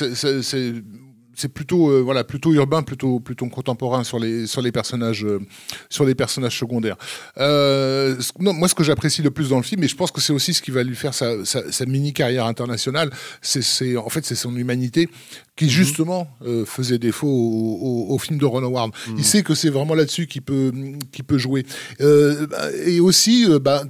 c'est 1.40 1.48
plutôt 1.48 1.90
euh, 1.90 2.00
voilà 2.00 2.22
plutôt 2.22 2.52
urbain 2.52 2.82
plutôt 2.82 3.18
plutôt 3.18 3.46
contemporain 3.46 4.04
sur 4.04 4.18
les 4.18 4.46
sur 4.46 4.60
les 4.60 4.72
personnages 4.72 5.24
euh, 5.24 5.40
sur 5.88 6.04
les 6.04 6.14
personnages 6.14 6.58
secondaires 6.58 6.96
euh, 7.38 8.16
non, 8.38 8.52
moi 8.52 8.68
ce 8.68 8.74
que 8.74 8.84
j'apprécie 8.84 9.22
le 9.22 9.30
plus 9.30 9.48
dans 9.48 9.56
le 9.56 9.62
film 9.62 9.82
et 9.82 9.88
je 9.88 9.96
pense 9.96 10.10
que 10.10 10.20
c'est 10.20 10.32
aussi 10.32 10.52
ce 10.52 10.60
qui 10.60 10.70
va 10.70 10.82
lui 10.82 10.96
faire 10.96 11.14
sa, 11.14 11.44
sa, 11.44 11.86
mini 11.86 12.12
carrière 12.12 12.44
internationale 12.44 13.10
c'est 13.40 13.96
en 13.96 14.08
fait 14.10 14.24
c'est 14.26 14.34
son 14.34 14.54
humanité 14.56 15.08
qui 15.56 15.64
mhm. 15.64 15.70
justement 15.70 16.28
faisait 16.66 16.98
défaut 16.98 17.28
au, 17.28 18.18
film 18.18 18.38
de 18.38 18.44
Ron 18.44 18.62
Howard 18.62 18.92
il 19.08 19.14
mhm. 19.14 19.22
sait 19.22 19.42
que 19.42 19.54
c'est 19.54 19.70
vraiment 19.70 19.94
là-dessus 19.94 20.26
qu'il 20.26 20.42
peut 20.42 20.72
qui 21.10 21.22
peut 21.22 21.38
jouer 21.38 21.64
et 22.00 23.00
aussi 23.00 23.46
bah, 23.60 23.82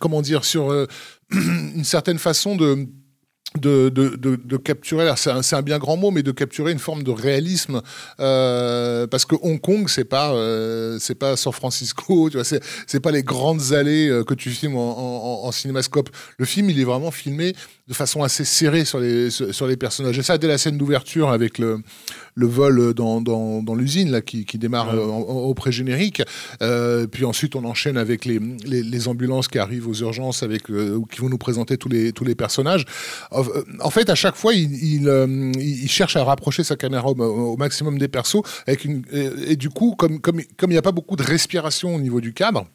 comment 0.00 0.20
dire 0.20 0.44
sur 0.44 0.86
une 1.30 1.84
certaine 1.84 2.18
façon 2.18 2.56
de 2.56 2.86
de, 3.56 3.88
de, 3.88 4.16
de, 4.16 4.56
capturer, 4.58 5.10
c'est 5.16 5.30
un, 5.30 5.40
un, 5.40 5.62
bien 5.62 5.78
grand 5.78 5.96
mot, 5.96 6.10
mais 6.10 6.22
de 6.22 6.32
capturer 6.32 6.70
une 6.70 6.78
forme 6.78 7.02
de 7.02 7.10
réalisme, 7.10 7.80
euh, 8.20 9.06
parce 9.06 9.24
que 9.24 9.36
Hong 9.40 9.58
Kong, 9.58 9.88
c'est 9.88 10.04
pas, 10.04 10.32
euh, 10.32 10.98
c'est 11.00 11.14
pas 11.14 11.34
San 11.36 11.52
Francisco, 11.52 12.28
tu 12.30 12.36
vois, 12.36 12.44
c'est, 12.44 12.62
c'est 12.86 13.00
pas 13.00 13.10
les 13.10 13.22
grandes 13.22 13.72
allées 13.72 14.08
euh, 14.08 14.22
que 14.22 14.34
tu 14.34 14.50
filmes 14.50 14.76
en, 14.76 15.44
en, 15.44 15.48
en, 15.48 15.52
cinémascope. 15.52 16.10
Le 16.36 16.44
film, 16.44 16.68
il 16.68 16.78
est 16.78 16.84
vraiment 16.84 17.10
filmé 17.10 17.54
de 17.88 17.94
façon 17.94 18.22
assez 18.22 18.44
serrée 18.44 18.84
sur 18.84 19.00
les, 19.00 19.30
sur 19.30 19.66
les 19.66 19.76
personnages. 19.78 20.18
Et 20.18 20.22
ça, 20.22 20.36
dès 20.36 20.46
la 20.46 20.58
scène 20.58 20.76
d'ouverture 20.76 21.30
avec 21.30 21.58
le, 21.58 21.78
le 22.34 22.46
vol 22.46 22.92
dans, 22.92 23.22
dans, 23.22 23.62
dans 23.62 23.74
l'usine 23.74 24.10
là 24.10 24.20
qui, 24.20 24.44
qui 24.44 24.58
démarre 24.58 24.94
au 24.94 25.54
pré-générique, 25.54 26.22
puis 27.10 27.24
ensuite 27.24 27.56
on 27.56 27.64
enchaîne 27.64 27.96
avec 27.96 28.26
les, 28.26 28.40
les, 28.66 28.82
les, 28.82 29.08
ambulances 29.08 29.48
qui 29.48 29.58
arrivent 29.58 29.88
aux 29.88 29.94
urgences 29.94 30.42
avec, 30.42 30.64
qui 30.64 31.20
vont 31.20 31.30
nous 31.30 31.38
présenter 31.38 31.78
tous 31.78 31.88
les, 31.88 32.12
tous 32.12 32.24
les 32.24 32.34
personnages. 32.34 32.84
Euh, 33.54 33.64
en 33.80 33.90
fait, 33.90 34.10
à 34.10 34.14
chaque 34.14 34.36
fois, 34.36 34.52
euh, 34.52 35.52
il, 35.56 35.88
cherche 35.88 36.16
à 36.16 36.24
rapprocher 36.24 36.64
sa 36.64 36.76
caméra 36.76 37.08
au, 37.08 37.56
maximum 37.56 37.98
des 37.98 38.08
persos. 38.08 38.42
Et, 38.66 39.56
du 39.56 39.70
coup, 39.70 39.94
comme 39.96 40.20
il 40.40 40.68
n'y 40.68 40.76
a 40.76 40.82
pas 40.82 40.92
beaucoup 40.92 41.16
de 41.16 41.22
respiration 41.22 41.94
au 41.94 42.00
niveau 42.00 42.20
du 42.20 42.32
cadre, 42.32 42.66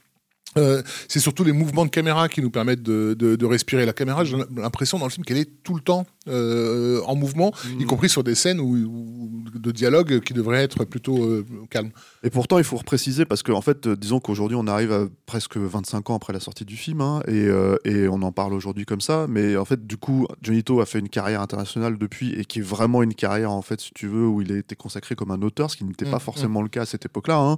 euh, 0.57 0.83
c'est 1.07 1.19
surtout 1.19 1.43
les 1.43 1.51
mouvements 1.51 1.85
de 1.85 1.89
caméra 1.89 2.29
qui 2.29 2.41
nous 2.41 2.51
permettent 2.51 2.83
de, 2.83 3.45
respirer. 3.45 3.85
La 3.85 3.93
caméra, 3.93 4.23
j'ai 4.23 4.37
l'impression 4.55 4.99
dans 4.99 5.05
le 5.05 5.11
film 5.11 5.25
qu'elle 5.25 5.37
est 5.37 5.63
tout 5.63 5.75
le 5.75 5.81
temps 5.81 6.05
euh, 6.27 7.01
en 7.05 7.15
mouvement, 7.15 7.51
y 7.65 7.83
mmh. 7.83 7.87
compris 7.87 8.09
sur 8.09 8.23
des 8.23 8.35
scènes 8.35 8.59
où, 8.59 9.43
de 9.53 9.71
dialogue 9.71 10.21
qui 10.21 10.33
devraient 10.33 10.63
être 10.63 10.85
plutôt 10.85 11.23
euh, 11.23 11.45
calmes. 11.69 11.91
Et 12.23 12.29
pourtant, 12.29 12.57
il 12.57 12.63
faut 12.63 12.77
repréciser, 12.77 13.25
parce 13.25 13.43
qu'en 13.43 13.53
en 13.53 13.61
fait, 13.61 13.87
disons 13.87 14.19
qu'aujourd'hui, 14.19 14.57
on 14.59 14.67
arrive 14.67 14.91
à 14.91 15.07
presque 15.25 15.57
25 15.57 16.09
ans 16.09 16.15
après 16.15 16.33
la 16.33 16.39
sortie 16.39 16.65
du 16.65 16.77
film, 16.77 17.01
hein, 17.01 17.21
et, 17.27 17.47
et, 17.85 18.07
on 18.07 18.21
en 18.21 18.31
parle 18.31 18.53
aujourd'hui 18.53 18.85
comme 18.85 19.01
ça, 19.01 19.25
mais 19.27 19.57
en 19.57 19.65
fait, 19.65 19.85
du 19.85 19.97
coup, 19.97 20.27
Jonito 20.41 20.79
a 20.81 20.85
fait 20.85 20.99
une 20.99 21.09
carrière 21.09 21.41
internationale 21.41 21.97
depuis, 21.97 22.33
et 22.33 22.45
qui 22.45 22.59
est 22.59 22.63
vraiment 22.63 23.03
une 23.03 23.15
carrière, 23.15 23.51
en 23.51 23.61
fait, 23.61 23.81
si 23.81 23.91
tu 23.93 24.07
veux, 24.07 24.27
où 24.27 24.41
il 24.41 24.51
a 24.51 24.57
été 24.57 24.75
consacré 24.75 25.15
comme 25.15 25.31
un 25.31 25.41
auteur, 25.41 25.71
ce 25.71 25.77
qui 25.77 25.83
n'était 25.83 26.05
pas 26.05 26.17
mmh. 26.17 26.21
forcément 26.21 26.61
le 26.61 26.69
cas 26.69 26.83
à 26.83 26.85
cette 26.85 27.05
époque-là. 27.05 27.37
Hein. 27.37 27.57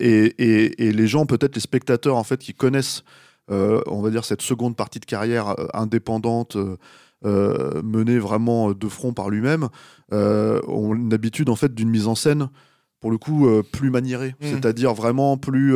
et, 0.00 0.34
et, 0.38 0.86
et 0.86 0.92
les 0.92 1.06
gens, 1.06 1.26
peut-être 1.26 1.54
les 1.54 1.60
spectateurs, 1.60 2.16
en 2.16 2.24
fait 2.24 2.40
qui 2.40 2.54
connaissent, 2.54 3.02
euh, 3.50 3.82
on 3.86 4.00
va 4.00 4.10
dire, 4.10 4.24
cette 4.24 4.42
seconde 4.42 4.76
partie 4.76 5.00
de 5.00 5.04
carrière 5.04 5.48
euh, 5.58 5.66
indépendante. 5.74 6.56
Euh, 7.24 7.80
menée 7.82 8.18
vraiment 8.18 8.72
de 8.72 8.88
front 8.88 9.12
par 9.12 9.30
lui-même, 9.30 9.68
ont 10.12 10.94
une 10.94 11.12
habitude 11.12 11.48
en 11.48 11.56
fait 11.56 11.74
d'une 11.74 11.88
mise 11.88 12.06
en 12.06 12.14
scène 12.14 12.48
pour 13.00 13.10
le 13.10 13.18
coup 13.18 13.46
plus 13.70 13.90
maniérée, 13.90 14.34
mmh. 14.40 14.46
c'est-à-dire 14.46 14.94
vraiment 14.94 15.36
plus 15.36 15.74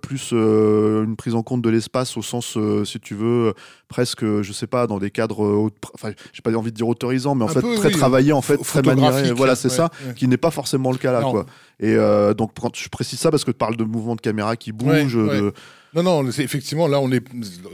plus 0.00 0.32
une 0.32 1.14
prise 1.16 1.34
en 1.34 1.42
compte 1.42 1.62
de 1.62 1.70
l'espace 1.70 2.16
au 2.16 2.22
sens 2.22 2.56
si 2.84 3.00
tu 3.00 3.14
veux 3.14 3.52
presque 3.88 4.24
je 4.42 4.52
sais 4.52 4.66
pas 4.66 4.86
dans 4.86 4.98
des 4.98 5.10
cadres 5.10 5.70
enfin 5.94 6.12
j'ai 6.32 6.42
pas 6.42 6.54
envie 6.54 6.72
de 6.72 6.76
dire 6.76 6.88
autorisant 6.88 7.34
mais 7.34 7.44
en 7.44 7.48
fait 7.48 7.62
très 7.76 7.90
travaillé 7.90 8.32
en 8.32 8.42
fait 8.42 8.56
très 8.58 8.82
maniéré 8.82 9.32
voilà 9.32 9.54
c'est 9.56 9.68
ça 9.68 9.90
qui 10.16 10.28
n'est 10.28 10.36
pas 10.36 10.50
forcément 10.50 10.92
le 10.92 10.98
cas 10.98 11.12
là 11.12 11.22
quoi 11.22 11.46
et 11.80 11.96
donc 12.36 12.52
quand 12.60 12.74
je 12.74 12.88
précise 12.88 13.18
ça 13.18 13.30
parce 13.30 13.44
que 13.44 13.50
tu 13.50 13.58
parles 13.58 13.76
de 13.76 13.84
mouvements 13.84 14.16
de 14.16 14.20
caméra 14.20 14.56
qui 14.56 14.72
bougent 14.72 15.14
de 15.14 15.52
non, 15.96 16.02
non, 16.02 16.28
effectivement, 16.28 16.88
là, 16.88 17.00
on 17.00 17.10
est. 17.10 17.24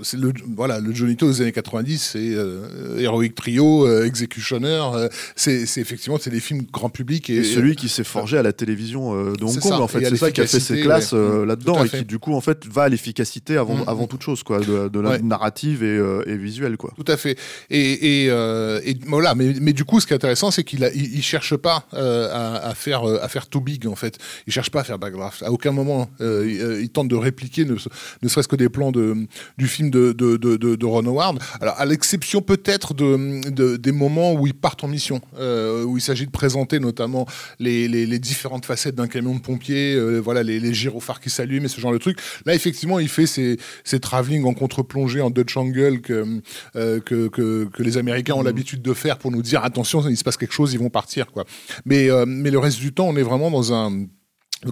c'est 0.03 0.17
le, 0.17 0.33
voilà, 0.55 0.79
le 0.79 0.95
Jonito 0.95 1.29
des 1.29 1.41
années 1.41 1.51
90, 1.51 2.11
c'est 2.13 2.19
euh, 2.21 2.99
Heroic 2.99 3.31
Trio, 3.35 3.85
euh, 3.85 4.05
Executioner. 4.05 4.81
Euh, 4.95 5.09
c'est, 5.35 5.63
effectivement 5.79 6.19
c'est 6.21 6.31
des 6.31 6.39
films 6.39 6.63
grand 6.73 6.89
public. 6.89 7.31
Et, 7.31 7.43
celui 7.43 7.75
qui 7.75 7.89
s'est 7.89 8.05
forgé 8.05 8.39
à 8.39 8.43
la 8.45 8.53
télévision 8.53 9.13
de 9.33 9.45
Hong 9.45 9.59
Kong, 9.59 9.73
en 9.73 9.89
fait. 9.89 10.05
C'est 10.09 10.17
ça 10.17 10.31
qui 10.31 10.41
a 10.41 10.47
fait 10.47 10.61
ses 10.61 10.81
classes 10.81 11.13
là-dedans 11.13 11.85
et 11.85 11.89
qui, 11.89 12.05
du 12.05 12.21
coup, 12.21 12.35
en 12.35 12.41
fait, 12.41 12.65
va 12.67 12.85
à 12.85 12.89
l'efficacité 12.89 13.57
avant, 13.57 13.77
mm, 13.77 13.85
avant 13.89 14.05
mm. 14.05 14.09
toute 14.09 14.23
chose, 14.23 14.43
quoi, 14.45 14.61
de, 14.61 15.01
la 15.01 15.19
narrative 15.19 15.83
et, 15.83 15.97
et, 16.31 16.37
visuelle, 16.37 16.77
quoi. 16.77 16.93
Tout 16.95 17.11
à 17.11 17.17
fait. 17.17 17.37
Et, 17.71 18.27
et, 18.27 18.99
voilà, 19.09 19.35
mais, 19.35 19.55
mais, 19.61 19.73
du 19.73 19.85
coup, 19.85 19.99
ce 19.99 20.07
qui 20.07 20.13
est 20.13 20.17
intéressant, 20.17 20.53
c'est 20.53 20.63
qu'il 20.63 20.89
il, 20.95 21.23
cherche 21.23 21.57
pas 21.57 21.87
à, 21.93 22.69
à, 22.69 22.75
faire, 22.77 23.05
à 23.05 23.29
faire 23.29 23.49
too 23.49 23.61
big, 23.61 23.85
en 23.93 23.97
fait. 23.97 24.19
Il 24.47 24.53
cherche 24.53 24.71
pas 24.71 24.81
à 24.81 24.85
faire 24.85 24.99
backdraft. 24.99 25.43
À 25.43 25.53
aucun 25.53 25.73
moment, 25.73 26.09
il, 26.21 26.89
tente 26.93 27.09
de 27.09 27.17
répliquer 27.17 27.65
ne 27.65 28.29
serait-ce 28.29 28.49
que 28.49 28.57
des 28.57 28.69
plans 28.69 28.93
de, 28.93 29.27
du 29.59 29.67
film 29.69 29.91
de, 29.91 30.13
de, 30.13 30.37
de, 30.37 30.87
Ron 30.87 31.07
Howard. 31.07 31.39
Alors, 31.61 31.79
à 31.79 31.85
l'exception 31.85 32.43
peut-être 32.43 32.95
de, 32.95 33.77
des 33.77 33.93
moments 33.93 34.35
où 34.35 34.47
ils 34.47 34.55
partent 34.55 34.85
en 34.85 34.89
mission, 34.89 35.21
euh, 35.39 35.85
où 35.85 35.97
il 35.97 36.01
s'agit 36.01 36.27
de 36.27 36.31
présenter 36.31 36.81
notamment 36.81 37.27
les, 37.59 37.89
les, 37.89 38.19
différentes 38.19 38.67
facettes 38.67 38.95
d'un 38.95 39.09
camion 39.09 39.35
de 39.35 39.41
pompiers, 39.41 39.95
euh, 39.95 40.19
voilà, 40.19 40.43
les, 40.43 40.61
les 40.61 40.75
gyrophares 40.75 41.21
qui 41.21 41.31
s'allument 41.31 41.65
et 41.65 41.69
ce 41.69 41.81
genre 41.81 41.93
de 41.93 41.99
trucs. 41.99 42.19
Là, 42.47 42.55
effectivement, 42.55 42.99
il 42.99 43.09
fait 43.09 43.27
ses, 43.27 43.59
ses 43.85 44.01
travelling 44.01 44.45
en 44.45 44.55
contre-plongée 44.55 45.21
en 45.21 45.31
Dutch 45.31 45.57
Angle 45.57 46.01
que, 46.01 46.41
euh, 46.77 47.01
que, 47.01 47.29
que, 47.29 47.65
que, 47.65 47.83
les 47.83 47.99
Américains 47.99 48.35
ont 48.35 48.43
mmh. 48.43 48.47
l'habitude 48.47 48.83
de 48.83 48.95
faire 48.95 49.19
pour 49.19 49.31
nous 49.31 49.43
dire 49.43 49.65
attention, 49.65 50.07
il 50.09 50.17
se 50.17 50.25
passe 50.25 50.37
quelque 50.37 50.55
chose, 50.55 50.73
ils 50.73 50.79
vont 50.79 50.91
partir. 50.91 51.27
Quoi. 51.33 51.45
Mais, 51.85 52.09
mais 52.27 52.51
le 52.51 52.59
reste 52.59 52.79
du 52.79 52.93
temps, 52.93 53.07
on 53.09 53.17
est 53.17 53.23
vraiment 53.23 53.51
dans 53.51 53.73
un 53.73 53.82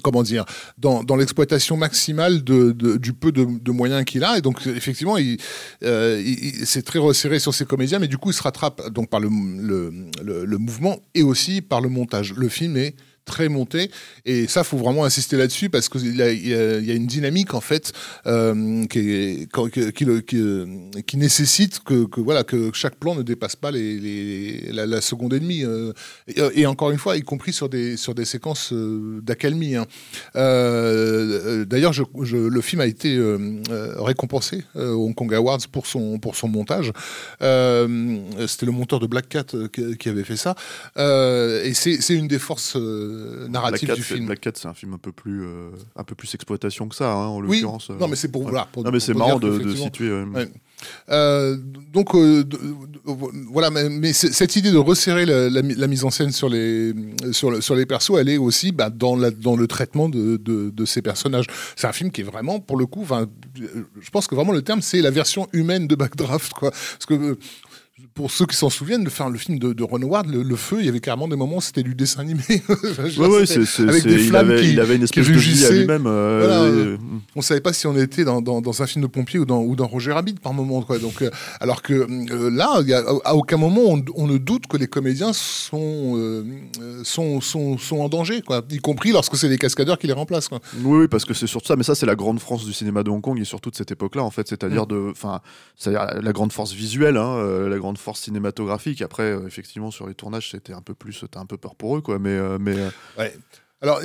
comment 0.02 0.22
dire, 0.22 0.44
dans, 0.78 1.16
l'exploitation 1.16 1.76
maximale 1.76 2.42
du 2.42 3.12
peu 3.12 3.32
de, 3.32 3.70
moyens 3.70 4.04
qu'il 4.04 4.24
a. 4.24 4.38
Et 4.38 4.40
donc, 4.40 4.66
effectivement, 4.66 5.16
il, 5.16 5.38
euh, 5.82 6.22
c'est 6.64 6.82
très 6.82 6.98
resserré 6.98 7.38
sur 7.38 7.54
ses 7.54 7.64
comédiens, 7.64 7.98
mais 7.98 8.08
du 8.08 8.18
coup, 8.18 8.30
il 8.30 8.34
se 8.34 8.42
rattrape 8.42 8.90
donc 8.90 9.08
par 9.08 9.20
le, 9.20 9.28
le 10.22 10.58
mouvement 10.58 11.00
et 11.14 11.22
aussi 11.22 11.60
par 11.60 11.80
le 11.80 11.88
montage. 11.88 12.34
Le 12.34 12.48
film 12.48 12.76
est 12.76 12.94
très 13.24 13.48
monté. 13.48 13.90
Et 14.24 14.46
ça, 14.46 14.64
faut 14.64 14.76
vraiment 14.76 15.04
insister 15.04 15.36
là-dessus 15.36 15.70
parce 15.70 15.88
qu'il 15.88 16.14
y, 16.14 16.48
y, 16.48 16.54
a 16.90 16.94
une 16.94 17.06
dynamique 17.06 17.54
en 17.54 17.60
fait 17.60 17.92
euh, 18.26 18.84
qui, 18.86 19.48
qui, 19.94 21.02
qui, 21.06 21.16
nécessite 21.16 21.80
que, 21.84 22.06
que, 22.06 22.20
voilà 22.20 22.44
que 22.44 22.70
chaque 22.72 22.96
plan 22.96 23.14
ne 23.14 23.22
dépasse 23.22 23.56
pas 23.56 23.70
les, 23.70 24.70
la, 24.72 25.00
seconde 25.00 25.34
et 25.34 25.40
demie. 25.40 25.64
Euh, 25.64 25.92
et, 26.54 26.66
encore 26.66 26.90
une 26.90 26.98
fois, 26.98 27.16
y 27.16 27.22
compris 27.22 27.52
sur 27.52 27.68
des 27.68 27.96
sur 27.96 28.14
des 28.14 28.24
séquences 28.24 28.72
euh, 28.72 29.20
d'accalmie. 29.22 29.76
Hein. 29.76 29.86
D'ailleurs, 30.34 31.92
le 32.14 32.60
film 32.60 32.80
a 32.80 32.86
été 32.86 33.18
récompensé 33.98 34.64
au 34.74 35.06
Hong 35.06 35.14
Kong 35.14 35.32
Awards 35.34 35.68
pour 35.70 35.86
son 35.86 36.18
pour 36.18 36.36
son 36.36 36.48
montage. 36.48 36.92
C'était 37.40 38.66
le 38.66 38.72
monteur 38.72 39.00
de 39.00 39.06
Black 39.06 39.28
Cat 39.28 39.44
qui, 39.72 40.08
avait 40.08 40.24
fait 40.24 40.36
ça. 40.36 40.54
et 40.96 41.72
c'est 41.74 42.14
une 42.14 42.28
des 42.28 42.38
forces 42.38 42.76
narratif 43.48 43.92
du 43.94 44.02
film. 44.02 44.26
Black 44.26 44.40
Cat, 44.40 44.52
c'est 44.54 44.68
un 44.68 44.74
film 44.74 44.94
un 44.94 44.98
peu 44.98 45.12
plus, 45.12 45.44
euh, 45.44 45.70
un 45.96 46.04
peu 46.04 46.14
plus 46.14 46.34
exploitation 46.34 46.88
que 46.88 46.94
ça, 46.94 47.12
hein, 47.12 47.26
en 47.26 47.40
l'occurrence. 47.40 47.90
Euh. 47.90 47.98
Non, 47.98 48.08
mais 48.08 48.16
c'est 48.16 48.28
pour, 48.28 48.42
voilà, 48.42 48.68
non, 48.76 48.90
mais 48.90 49.00
c'est 49.00 49.14
marrant 49.14 49.38
de, 49.38 49.74
situer. 49.74 50.10
Euh, 51.10 51.56
donc 51.92 52.14
voilà, 53.50 53.70
mais, 53.70 54.12
cette 54.12 54.56
idée 54.56 54.70
de 54.70 54.78
resserrer 54.78 55.26
la, 55.26 55.86
mise 55.88 56.04
en 56.04 56.10
scène 56.10 56.32
sur 56.32 56.48
les 56.48 56.94
sur, 57.32 57.62
sur 57.62 57.74
les 57.74 57.86
persos, 57.86 58.18
elle 58.18 58.28
est 58.28 58.38
aussi 58.38 58.72
bah, 58.72 58.90
dans 58.90 59.16
la, 59.16 59.30
dans 59.30 59.56
le 59.56 59.66
traitement 59.66 60.08
de, 60.08 60.36
de, 60.36 60.84
ces 60.84 61.02
personnages. 61.02 61.46
C'est 61.76 61.86
un 61.86 61.92
film 61.92 62.10
qui 62.10 62.22
est 62.22 62.24
vraiment, 62.24 62.60
pour 62.60 62.76
le 62.76 62.86
coup, 62.86 63.06
je 63.54 64.10
pense 64.10 64.26
que 64.26 64.34
vraiment 64.34 64.52
le 64.52 64.62
terme 64.62 64.80
c'est 64.80 65.02
la 65.02 65.10
version 65.10 65.48
humaine 65.52 65.86
de 65.86 65.94
Backdraft, 65.94 66.52
quoi. 66.54 66.70
Parce 66.70 67.06
que 67.06 67.38
pour 68.14 68.30
ceux 68.30 68.46
qui 68.46 68.56
s'en 68.56 68.70
souviennent, 68.70 69.04
le 69.04 69.38
film 69.38 69.58
de, 69.58 69.82
Ron 69.82 70.02
Howard, 70.02 70.26
le, 70.28 70.56
feu, 70.56 70.76
il 70.80 70.86
y 70.86 70.88
avait 70.88 71.00
carrément 71.00 71.28
des 71.28 71.36
moments 71.36 71.56
où 71.56 71.60
c'était 71.60 71.82
du 71.82 71.94
dessin 71.94 72.20
animé. 72.20 72.42
ouais, 73.18 73.46
c'est, 73.46 73.82
avec 73.82 74.04
des 74.04 74.18
flammes 74.18 74.50
il 74.50 74.52
avait, 74.52 74.68
il 74.72 74.80
avait 74.80 74.96
une 74.96 75.02
espèce 75.04 75.26
de 75.26 75.32
vie 75.32 75.64
à 75.64 75.70
lui-même. 75.70 76.04
Euh, 76.06 76.96
on 77.36 77.42
savait 77.42 77.60
pas 77.60 77.72
si 77.72 77.86
on 77.86 77.96
était 77.96 78.24
dans, 78.24 78.42
dans, 78.42 78.82
un 78.82 78.86
film 78.86 79.02
de 79.02 79.06
pompier 79.06 79.38
ou 79.38 79.44
dans, 79.44 79.62
ou 79.62 79.76
dans 79.76 79.86
Roger 79.86 80.12
Rabbit 80.12 80.34
par 80.34 80.52
moment. 80.52 80.82
Quoi. 80.82 80.98
Donc, 80.98 81.22
euh, 81.22 81.30
alors 81.60 81.82
que 81.82 81.94
euh, 81.94 82.50
là, 82.50 82.80
y 82.82 82.92
a, 82.92 83.02
à 83.24 83.34
aucun 83.34 83.56
moment 83.56 83.82
on, 84.14 84.26
ne 84.26 84.38
doute 84.38 84.66
que 84.66 84.76
les 84.76 84.86
comédiens 84.86 85.32
sont, 85.32 86.44
sont, 87.04 87.40
sont, 87.40 87.78
sont, 87.78 88.00
en 88.00 88.08
danger, 88.08 88.42
quoi. 88.42 88.62
y 88.70 88.78
compris 88.78 89.12
lorsque 89.12 89.36
c'est 89.36 89.48
les 89.48 89.58
cascadeurs 89.58 89.98
qui 89.98 90.06
les 90.06 90.12
remplacent. 90.12 90.48
Quoi. 90.48 90.60
Oui, 90.82 91.00
oui, 91.00 91.08
parce 91.08 91.24
que 91.24 91.34
c'est 91.34 91.46
surtout 91.46 91.68
ça. 91.68 91.76
Mais 91.76 91.84
ça, 91.84 91.94
c'est 91.94 92.06
la 92.06 92.16
grande 92.16 92.40
France 92.40 92.64
du 92.64 92.72
cinéma 92.72 93.02
de 93.02 93.10
Hong 93.10 93.22
Kong 93.22 93.38
et 93.40 93.44
surtout 93.44 93.70
de 93.70 93.76
cette 93.76 93.90
époque-là, 93.90 94.22
en 94.22 94.30
fait. 94.30 94.48
C'est-à-dire 94.48 94.84
mm. 94.84 94.88
de, 94.88 95.08
enfin, 95.10 95.40
c'est-à-dire 95.76 96.20
la 96.22 96.32
grande 96.32 96.52
force 96.52 96.72
visuelle, 96.72 97.16
hein, 97.16 97.68
la 97.68 97.78
grande 97.78 97.89
grande 97.90 97.98
force 97.98 98.20
cinématographique. 98.20 99.02
Après, 99.02 99.36
effectivement, 99.46 99.90
sur 99.90 100.06
les 100.06 100.14
tournages, 100.14 100.50
c'était 100.50 100.72
un 100.72 100.82
peu 100.82 100.94
plus, 100.94 101.24
t'as 101.30 101.40
un 101.40 101.46
peu 101.46 101.56
peur 101.56 101.74
pour 101.74 101.96
eux, 101.96 102.00
quoi. 102.00 102.18
Mais, 102.18 102.38
mais 102.58 102.76
ouais. 103.18 103.34
Alors, 103.82 104.00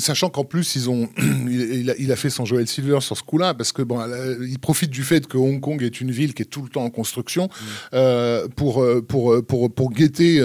sachant 0.00 0.30
qu'en 0.30 0.44
plus, 0.44 0.74
ils 0.74 0.90
ont, 0.90 1.08
il, 1.48 2.12
a, 2.12 2.16
fait 2.16 2.28
son 2.28 2.44
Joel 2.44 2.66
Silver 2.66 3.00
sur 3.00 3.16
ce 3.16 3.22
coup-là, 3.22 3.54
parce 3.54 3.72
que 3.72 3.82
bon, 3.82 4.00
il 4.42 4.58
profite 4.58 4.90
du 4.90 5.04
fait 5.04 5.26
que 5.26 5.38
Hong 5.38 5.60
Kong 5.60 5.82
est 5.82 6.00
une 6.00 6.10
ville 6.10 6.34
qui 6.34 6.42
est 6.42 6.46
tout 6.46 6.62
le 6.62 6.68
temps 6.68 6.84
en 6.84 6.90
construction 6.90 7.46
mm. 7.46 7.64
euh, 7.94 8.48
pour, 8.48 8.84
pour, 9.08 9.46
pour, 9.46 9.72
pour, 9.72 9.90
guetter 9.90 10.40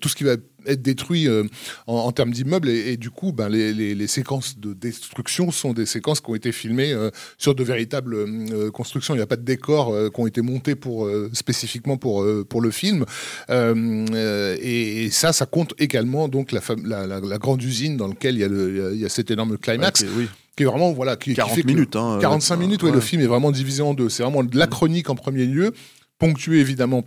tout 0.00 0.08
ce 0.08 0.16
qui 0.16 0.24
va 0.24 0.36
être 0.66 0.82
détruit 0.82 1.28
euh, 1.28 1.44
en, 1.86 2.12
termes 2.12 2.30
d'immeubles. 2.30 2.68
Et, 2.68 2.96
du 2.96 3.10
coup, 3.10 3.32
ben, 3.32 3.48
les, 3.48 4.06
séquences 4.06 4.58
de 4.58 4.72
destruction 4.72 5.50
sont 5.50 5.72
des 5.72 5.86
séquences 5.86 6.20
qui 6.20 6.30
ont 6.30 6.34
été 6.34 6.52
filmées 6.52 6.92
euh, 6.92 7.10
sur 7.38 7.54
de 7.54 7.64
véritables 7.64 8.14
euh, 8.14 8.70
constructions. 8.70 9.14
Il 9.14 9.18
n'y 9.18 9.22
a 9.22 9.26
pas 9.26 9.36
de 9.36 9.42
décors 9.42 9.94
qui 10.12 10.20
ont 10.20 10.26
été 10.26 10.42
montés 10.42 10.74
pour, 10.74 11.08
spécifiquement 11.32 11.96
pour, 11.96 12.24
pour 12.48 12.60
le 12.60 12.70
film. 12.70 13.04
Et, 13.50 15.08
ça, 15.10 15.32
ça 15.32 15.46
compte 15.46 15.74
également 15.78 16.28
donc 16.28 16.52
la, 16.52 16.60
la, 17.06 17.38
grande 17.38 17.62
usine 17.62 17.96
dans 17.96 18.08
laquelle 18.08 18.34
il 18.34 18.40
y 18.40 18.44
a, 18.44 18.48
le, 18.48 18.92
il 18.94 19.00
y 19.00 19.04
a 19.04 19.08
cet 19.08 19.30
énorme 19.30 19.56
climax. 19.58 20.04
oui 20.16 20.28
qui 20.56 20.62
est 20.62 20.66
vraiment 20.66 20.92
voilà 20.92 21.16
qui, 21.16 21.34
40 21.34 21.64
minutes 21.64 21.92
45 21.92 22.56
minutes 22.56 22.82
ouais, 22.82 22.90
le 22.90 23.00
film 23.00 23.20
est 23.20 23.26
vraiment 23.26 23.50
divisé 23.50 23.82
en 23.82 23.92
deux 23.92 24.08
c'est 24.08 24.22
vraiment 24.22 24.42
de 24.42 24.56
la 24.56 24.66
chronique 24.66 25.10
en 25.10 25.14
premier 25.14 25.44
lieu 25.44 25.72
ponctué 26.18 26.60
évidemment 26.60 27.04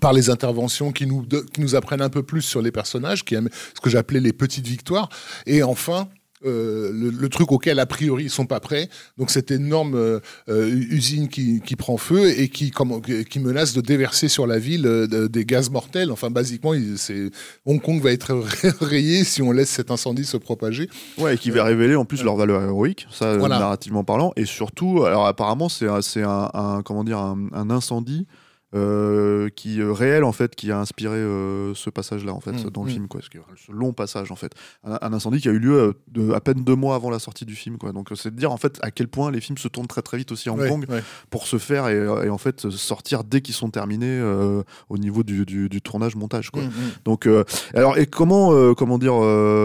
par 0.00 0.12
les 0.12 0.30
interventions 0.30 0.92
qui 0.92 1.06
nous, 1.06 1.26
qui 1.52 1.60
nous 1.60 1.74
apprennent 1.74 2.02
un 2.02 2.10
peu 2.10 2.22
plus 2.22 2.42
sur 2.42 2.62
les 2.62 2.70
personnages, 2.70 3.24
qui 3.24 3.34
aiment 3.34 3.50
ce 3.74 3.80
que 3.80 3.90
j'appelais 3.90 4.20
les 4.20 4.32
petites 4.32 4.66
victoires. 4.66 5.08
Et 5.46 5.62
enfin, 5.62 6.08
euh, 6.46 6.90
le, 6.92 7.28
truc 7.28 7.52
auquel 7.52 7.78
a 7.78 7.84
priori 7.84 8.24
ils 8.24 8.30
sont 8.30 8.46
pas 8.46 8.60
prêts. 8.60 8.88
Donc 9.18 9.30
cette 9.30 9.50
énorme 9.50 9.94
euh, 9.94 10.20
euh, 10.48 10.68
usine 10.68 11.28
qui, 11.28 11.60
qui, 11.60 11.76
prend 11.76 11.98
feu 11.98 12.30
et 12.30 12.48
qui, 12.48 12.70
comme, 12.70 13.02
qui 13.02 13.40
menace 13.40 13.74
de 13.74 13.82
déverser 13.82 14.28
sur 14.28 14.46
la 14.46 14.58
ville 14.58 14.82
des 15.08 15.44
gaz 15.44 15.68
mortels. 15.68 16.10
Enfin, 16.10 16.30
basiquement, 16.30 16.72
c'est 16.96 17.30
Hong 17.66 17.80
Kong 17.80 18.00
va 18.00 18.10
être 18.12 18.42
rayé 18.80 19.22
si 19.24 19.42
on 19.42 19.52
laisse 19.52 19.68
cet 19.68 19.90
incendie 19.90 20.24
se 20.24 20.38
propager. 20.38 20.88
Ouais, 21.18 21.34
et 21.34 21.38
qui 21.38 21.50
va 21.50 21.64
révéler 21.64 21.94
en 21.94 22.06
plus 22.06 22.22
leur 22.24 22.36
valeur 22.36 22.62
héroïque, 22.62 23.06
ça 23.10 23.36
narrativement 23.36 24.04
parlant, 24.04 24.32
et 24.36 24.46
surtout, 24.46 25.04
alors 25.04 25.26
apparemment 25.26 25.68
c'est 25.68 25.86
un, 25.86 26.50
un, 26.54 26.82
comment 26.82 27.04
dire 27.04 27.18
un 27.18 27.70
incendie 27.70 28.26
euh, 28.72 29.48
qui 29.48 29.80
euh, 29.80 29.92
réel 29.92 30.22
en 30.22 30.30
fait 30.30 30.54
qui 30.54 30.70
a 30.70 30.78
inspiré 30.78 31.16
euh, 31.16 31.74
ce 31.74 31.90
passage 31.90 32.24
là 32.24 32.32
en 32.32 32.38
fait 32.38 32.52
mmh, 32.52 32.70
dans 32.70 32.84
le 32.84 32.90
mmh. 32.90 32.92
film 32.92 33.08
quoi. 33.08 33.20
Ce 33.56 33.72
long 33.72 33.92
passage 33.92 34.30
en 34.30 34.36
fait. 34.36 34.52
Un, 34.84 35.12
incendie 35.12 35.40
qui 35.40 35.48
a 35.48 35.50
eu 35.50 35.58
lieu 35.58 35.94
de, 36.06 36.30
à 36.30 36.40
peine 36.40 36.62
deux 36.62 36.76
mois 36.76 36.94
avant 36.94 37.10
la 37.10 37.18
sortie 37.18 37.44
du 37.44 37.56
film 37.56 37.78
quoi. 37.78 37.90
Donc 37.90 38.10
c'est 38.14 38.30
de 38.30 38.38
dire 38.38 38.52
en 38.52 38.56
fait 38.58 38.78
à 38.82 38.92
quel 38.92 39.08
point 39.08 39.32
les 39.32 39.40
films 39.40 39.58
se 39.58 39.66
tournent 39.66 39.88
très 39.88 40.02
très 40.02 40.18
vite 40.18 40.30
aussi 40.30 40.50
en 40.50 40.56
Hong 40.56 40.68
Kong 40.68 40.86
pour 41.30 41.48
se 41.48 41.58
faire 41.58 41.88
et, 41.88 42.30
en 42.30 42.38
fait 42.38 42.70
sortir 42.70 43.24
dès 43.24 43.40
qu'ils 43.40 43.56
sont 43.56 43.70
terminés 43.70 44.22
au 44.88 44.98
niveau 44.98 45.24
du, 45.24 45.44
du, 45.44 45.82
tournage 45.82 46.14
montage 46.14 46.50
quoi. 46.50 46.62
Mmh, 46.62 46.70
donc 47.04 47.28
alors 47.74 47.98
et 47.98 48.06
comment 48.06 48.74
comment 48.74 48.98
dire 48.98 49.14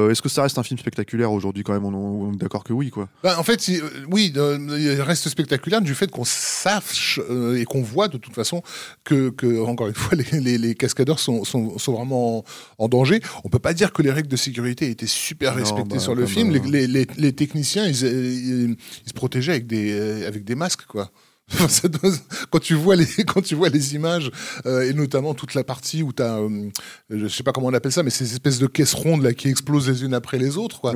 est-ce 0.10 0.24
que 0.24 0.30
ça 0.30 0.42
reste 0.42 0.58
un 0.58 0.64
film 0.64 0.80
spectaculaire 0.80 1.32
aujourd'hui 1.32 1.62
quand 1.62 1.74
même? 1.74 1.86
On, 1.86 2.34
est 2.34 2.38
d'accord 2.38 2.64
que 2.64 2.74
oui 2.74 2.90
quoi. 2.90 3.08
Bah, 3.22 3.36
en 3.38 3.44
fait 3.44 3.70
oui 4.10 4.34
il 4.36 5.02
reste 5.02 5.30
spectaculaire 5.30 5.82
du 5.82 5.94
fait 5.94 6.10
qu'on 6.10 6.26
sache 6.26 7.20
et 7.56 7.66
qu'on 7.66 7.84
voit 7.84 8.08
de 8.08 8.18
toute 8.18 8.34
façon 8.34 8.64
que, 9.06 9.62
encore 9.62 9.88
une 9.88 9.94
fois, 9.94 10.18
les, 10.32 10.76
cascadeurs 10.76 11.20
sont, 11.20 11.46
sont, 11.46 11.94
vraiment 11.94 12.44
en, 12.78 12.90
danger. 12.90 13.22
On 13.44 13.50
peut 13.50 13.60
pas 13.60 13.74
dire 13.74 13.94
que 13.94 14.02
les 14.02 14.12
règles 14.12 14.28
de 14.28 14.36
sécurité 14.36 14.90
étaient 14.90 15.06
super 15.06 15.56
respectées 15.56 15.96
bah, 15.96 16.00
sur 16.00 16.16
le 16.16 16.26
film. 16.26 16.52
Les, 16.52 17.34
techniciens, 17.34 17.86
ils, 17.86 17.96
ils, 17.96 18.78
se 19.06 19.14
protégeaient 19.14 19.54
avec 19.54 19.68
des, 19.68 20.26
avec 20.26 20.44
des 20.44 20.56
masques, 20.56 20.86
quoi. 20.88 21.12
quand 22.50 22.60
tu 22.60 22.74
vois 22.74 22.96
les 22.96 23.06
quand 23.28 23.42
tu 23.42 23.54
vois 23.54 23.70
les 23.70 23.94
images 23.94 24.32
euh, 24.66 24.90
et 24.90 24.94
notamment 24.94 25.36
toute 25.36 25.54
la 25.54 25.64
partie 25.64 26.02
où 26.02 26.12
tu 26.12 26.24
as 26.24 26.38
euh, 26.38 26.70
je 27.12 27.28
sais 27.28 27.44
pas 27.44 27.52
comment 27.52 27.68
on 27.68 27.74
appelle 27.74 27.92
ça 27.92 28.02
mais 28.02 28.10
ces 28.10 28.32
espèces 28.34 28.58
de 28.58 28.66
caisses 28.66 28.96
rondes 28.96 29.22
là 29.22 29.32
qui 29.32 29.48
explosent 29.50 29.88
les 29.88 30.04
unes 30.04 30.16
après 30.16 30.40
les 30.40 30.58
autres 30.58 30.82
quoi. 30.82 30.94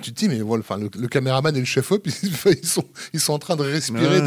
tu 0.00 0.12
te 0.12 0.18
dis 0.18 0.28
mais 0.28 0.40
voilà 0.40 0.62
enfin 0.66 0.78
le, 0.78 1.08
caméraman 1.08 1.54
et 1.54 1.60
le 1.60 1.66
chef 1.66 1.92
op 1.92 2.06
ils, 2.22 2.66
sont 2.66 2.84
ils 3.12 3.20
sont 3.20 3.34
en 3.34 3.38
train 3.38 3.56
de 3.56 3.62
respirer 3.62 4.22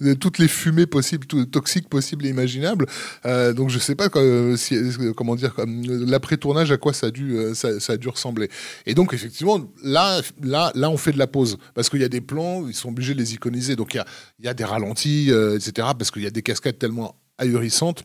des, 0.00 0.16
toutes 0.16 0.38
les 0.38 0.48
fumées 0.48 0.86
possibles 0.86 1.26
tout, 1.26 1.44
toxiques 1.44 1.90
possibles 1.90 2.24
et 2.24 2.30
imaginables. 2.30 2.86
Euh, 3.26 3.52
donc 3.52 3.68
je 3.68 3.78
sais 3.78 3.94
pas 3.94 4.08
si, 4.56 4.76
comment 5.14 5.36
dire 5.36 5.54
l'après 5.66 6.38
tournage 6.38 6.72
à 6.72 6.78
quoi 6.78 6.94
ça 6.94 7.08
a 7.08 7.10
dû 7.10 7.36
ça, 7.54 7.80
ça, 7.80 7.94
a 7.94 7.96
dû 7.98 8.08
ressembler. 8.08 8.48
Et 8.86 8.94
donc 8.94 9.12
effectivement 9.12 9.60
là 9.84 10.22
là 10.42 10.72
là 10.74 10.88
on 10.88 10.96
fait 10.96 11.12
de 11.12 11.18
la 11.18 11.26
pause 11.26 11.58
parce 11.74 11.90
qu'il 11.90 12.00
y 12.00 12.04
a 12.04 12.08
des 12.08 12.20
plans 12.22 12.66
ils 12.66 12.74
sont 12.74 12.88
obligés 12.88 13.12
de 13.12 13.18
les 13.18 13.34
iconiser. 13.34 13.76
Donc 13.76 13.92
il 13.94 13.98
y 13.98 14.00
a, 14.00 14.06
il 14.38 14.46
y 14.46 14.48
a 14.48 14.54
des 14.54 14.64
ralentis 14.64 15.01
euh, 15.08 15.56
etc. 15.56 15.88
Parce 15.98 16.10
qu'il 16.10 16.22
y 16.22 16.26
a 16.26 16.30
des 16.30 16.42
cascades 16.42 16.78
tellement 16.78 17.16
ahurissantes 17.38 18.04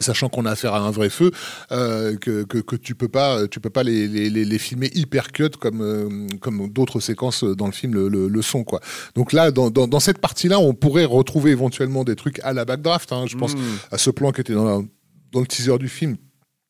sachant 0.00 0.28
qu'on 0.28 0.46
a 0.46 0.52
affaire 0.52 0.74
à 0.74 0.80
un 0.80 0.90
vrai 0.90 1.10
feu, 1.10 1.30
euh, 1.70 2.16
que, 2.16 2.44
que, 2.44 2.76
tu 2.76 2.94
peux 2.94 3.08
pas, 3.08 3.46
tu 3.48 3.60
peux 3.60 3.70
pas 3.70 3.82
les, 3.82 4.08
les, 4.08 4.30
les 4.30 4.58
filmer 4.58 4.90
hyper 4.94 5.32
cut 5.32 5.50
comme, 5.60 5.82
euh, 5.82 6.26
comme 6.40 6.70
d'autres 6.70 7.00
séquences 7.00 7.44
dans 7.44 7.66
le 7.66 7.72
film 7.72 7.94
le, 7.94 8.28
le, 8.28 8.42
sont 8.42 8.64
quoi. 8.64 8.80
Donc 9.14 9.32
là, 9.32 9.50
dans, 9.50 9.70
dans, 9.70 10.00
cette 10.00 10.18
partie-là, 10.18 10.58
on 10.58 10.72
pourrait 10.74 11.04
retrouver 11.04 11.50
éventuellement 11.50 12.04
des 12.04 12.16
trucs 12.16 12.40
à 12.40 12.52
la 12.52 12.64
backdraft. 12.64 13.12
Hein. 13.12 13.26
Je 13.28 13.36
pense 13.36 13.54
mmh. 13.54 13.60
à 13.90 13.98
ce 13.98 14.10
plan 14.10 14.32
qui 14.32 14.40
était 14.40 14.54
dans, 14.54 14.84
dans 15.32 15.40
le 15.40 15.46
teaser 15.46 15.78
du 15.78 15.88
film 15.88 16.16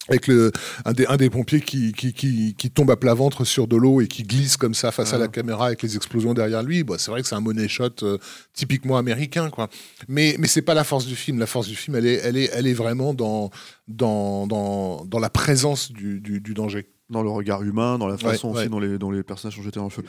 avec 0.09 0.27
le, 0.27 0.51
un, 0.85 0.93
des, 0.93 1.07
un 1.07 1.17
des 1.17 1.31
pompiers 1.31 1.61
qui, 1.61 1.93
qui, 1.93 2.13
qui, 2.13 2.55
qui, 2.57 2.71
tombe 2.71 2.91
à 2.91 2.97
plat 2.97 3.15
ventre 3.15 3.45
sur 3.45 3.69
de 3.69 3.77
l'eau 3.77 4.01
et 4.01 4.09
qui 4.09 4.25
glisse 4.25 4.57
comme 4.57 4.75
ça 4.75 4.91
face 4.91 5.13
à 5.13 5.19
la 5.19 5.29
caméra 5.29 5.67
avec 5.67 5.83
les 5.83 5.95
explosions 5.97 6.35
derrière 6.35 6.63
lui. 6.63 6.83
Bon, 6.83 6.99
c'est 6.99 7.11
vrai 7.11 7.23
que 7.23 7.29
c'est 7.29 7.37
un 7.37 7.41
money 7.41 7.69
shot 7.69 7.91
euh, 8.03 8.19
typiquement 8.53 8.97
américain, 8.97 9.49
quoi. 9.49 9.69
Mais, 10.09 10.35
mais 10.41 10.49
c'est 10.49 10.63
pas 10.63 10.75
la 10.75 10.83
force 10.83 11.07
du 11.07 11.15
film. 11.15 11.39
La 11.39 11.47
force 11.47 11.69
du 11.69 11.77
film, 11.77 11.97
elle 11.97 12.07
est, 12.07 12.21
elle 12.25 12.37
est, 12.37 12.51
elle 12.53 12.67
est 12.67 12.75
vraiment 12.75 13.15
dans, 13.15 13.51
dans, 13.87 14.49
dans, 14.49 15.05
dans 15.05 15.19
la 15.21 15.31
présence 15.31 15.93
du, 15.93 16.21
du, 16.21 16.41
du 16.41 16.55
danger 16.55 16.89
dans 17.13 17.23
le 17.23 17.31
regard 17.31 17.63
humain, 17.63 17.99
dans 17.99 18.09
la 18.09 18.19
façon 18.19 18.51
aussi 18.51 18.69
dont 18.69 18.81
les, 18.81 18.99
dont 18.99 19.11
les 19.11 19.23
personnages 19.23 19.57
sont 19.57 19.63
jetés 19.63 19.79
dans 19.79 19.87
le 19.87 19.91
feu. 19.91 20.03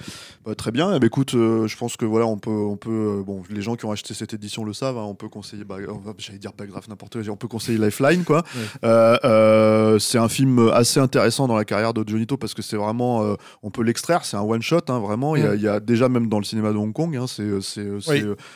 Bah, 0.46 0.56
très 0.56 0.72
bien. 0.72 0.96
Eh 0.96 1.00
ben, 1.00 1.08
écoute, 1.08 1.36
euh, 1.36 1.68
je 1.68 1.78
pense 1.78 1.98
que 1.98 2.06
voilà, 2.06 2.26
on 2.26 2.38
peut, 2.38 2.50
on 2.50 2.78
peut, 2.78 3.20
euh, 3.20 3.24
bon, 3.24 3.44
les 3.50 3.62
gens 3.62 3.76
qui 3.76 3.86
ont 3.86 3.92
acheté 3.92 4.14
cette 4.14 4.34
édition 4.34 4.64
le 4.64 4.74
savent. 4.74 4.98
Hein, 4.98 5.06
on 5.06 5.16
peut 5.16 5.30
conseiller, 5.30 5.64
bah, 5.64 5.78
j'allais 6.18 6.40
dire 6.40 6.52
grave 6.58 6.86
n'importe 6.90 7.22
quoi. 7.22 7.34
On 7.34 7.38
peut 7.38 7.48
conseiller 7.48 7.78
Lifeline, 7.78 8.24
quoi. 8.24 8.44
Euh, 8.84 10.00
c'est 10.00 10.18
un 10.18 10.30
film 10.30 10.70
assez 10.74 11.00
intéressant 11.00 11.48
dans 11.48 11.56
la 11.56 11.66
carrière 11.66 11.94
de 11.94 12.08
Jonito 12.08 12.38
parce 12.38 12.54
que 12.54 12.62
c'est 12.62 12.78
vraiment, 12.78 13.36
on 13.62 13.70
peut 13.70 13.84
l'extraire. 13.84 14.26
C'est 14.26 14.38
un 14.38 14.42
one 14.42 14.62
shot, 14.62 14.82
hein, 14.88 15.00
vraiment. 15.00 15.36
Il 15.36 15.62
y, 15.62 15.68
a 15.68 15.80
déjà 15.80 16.10
même 16.10 16.30
dans 16.30 16.40
le 16.40 16.46
cinéma 16.46 16.72
de 16.72 16.78
Hong 16.78 16.94
Kong, 16.94 17.16
hein, 17.16 17.26
c'est, 17.28 17.60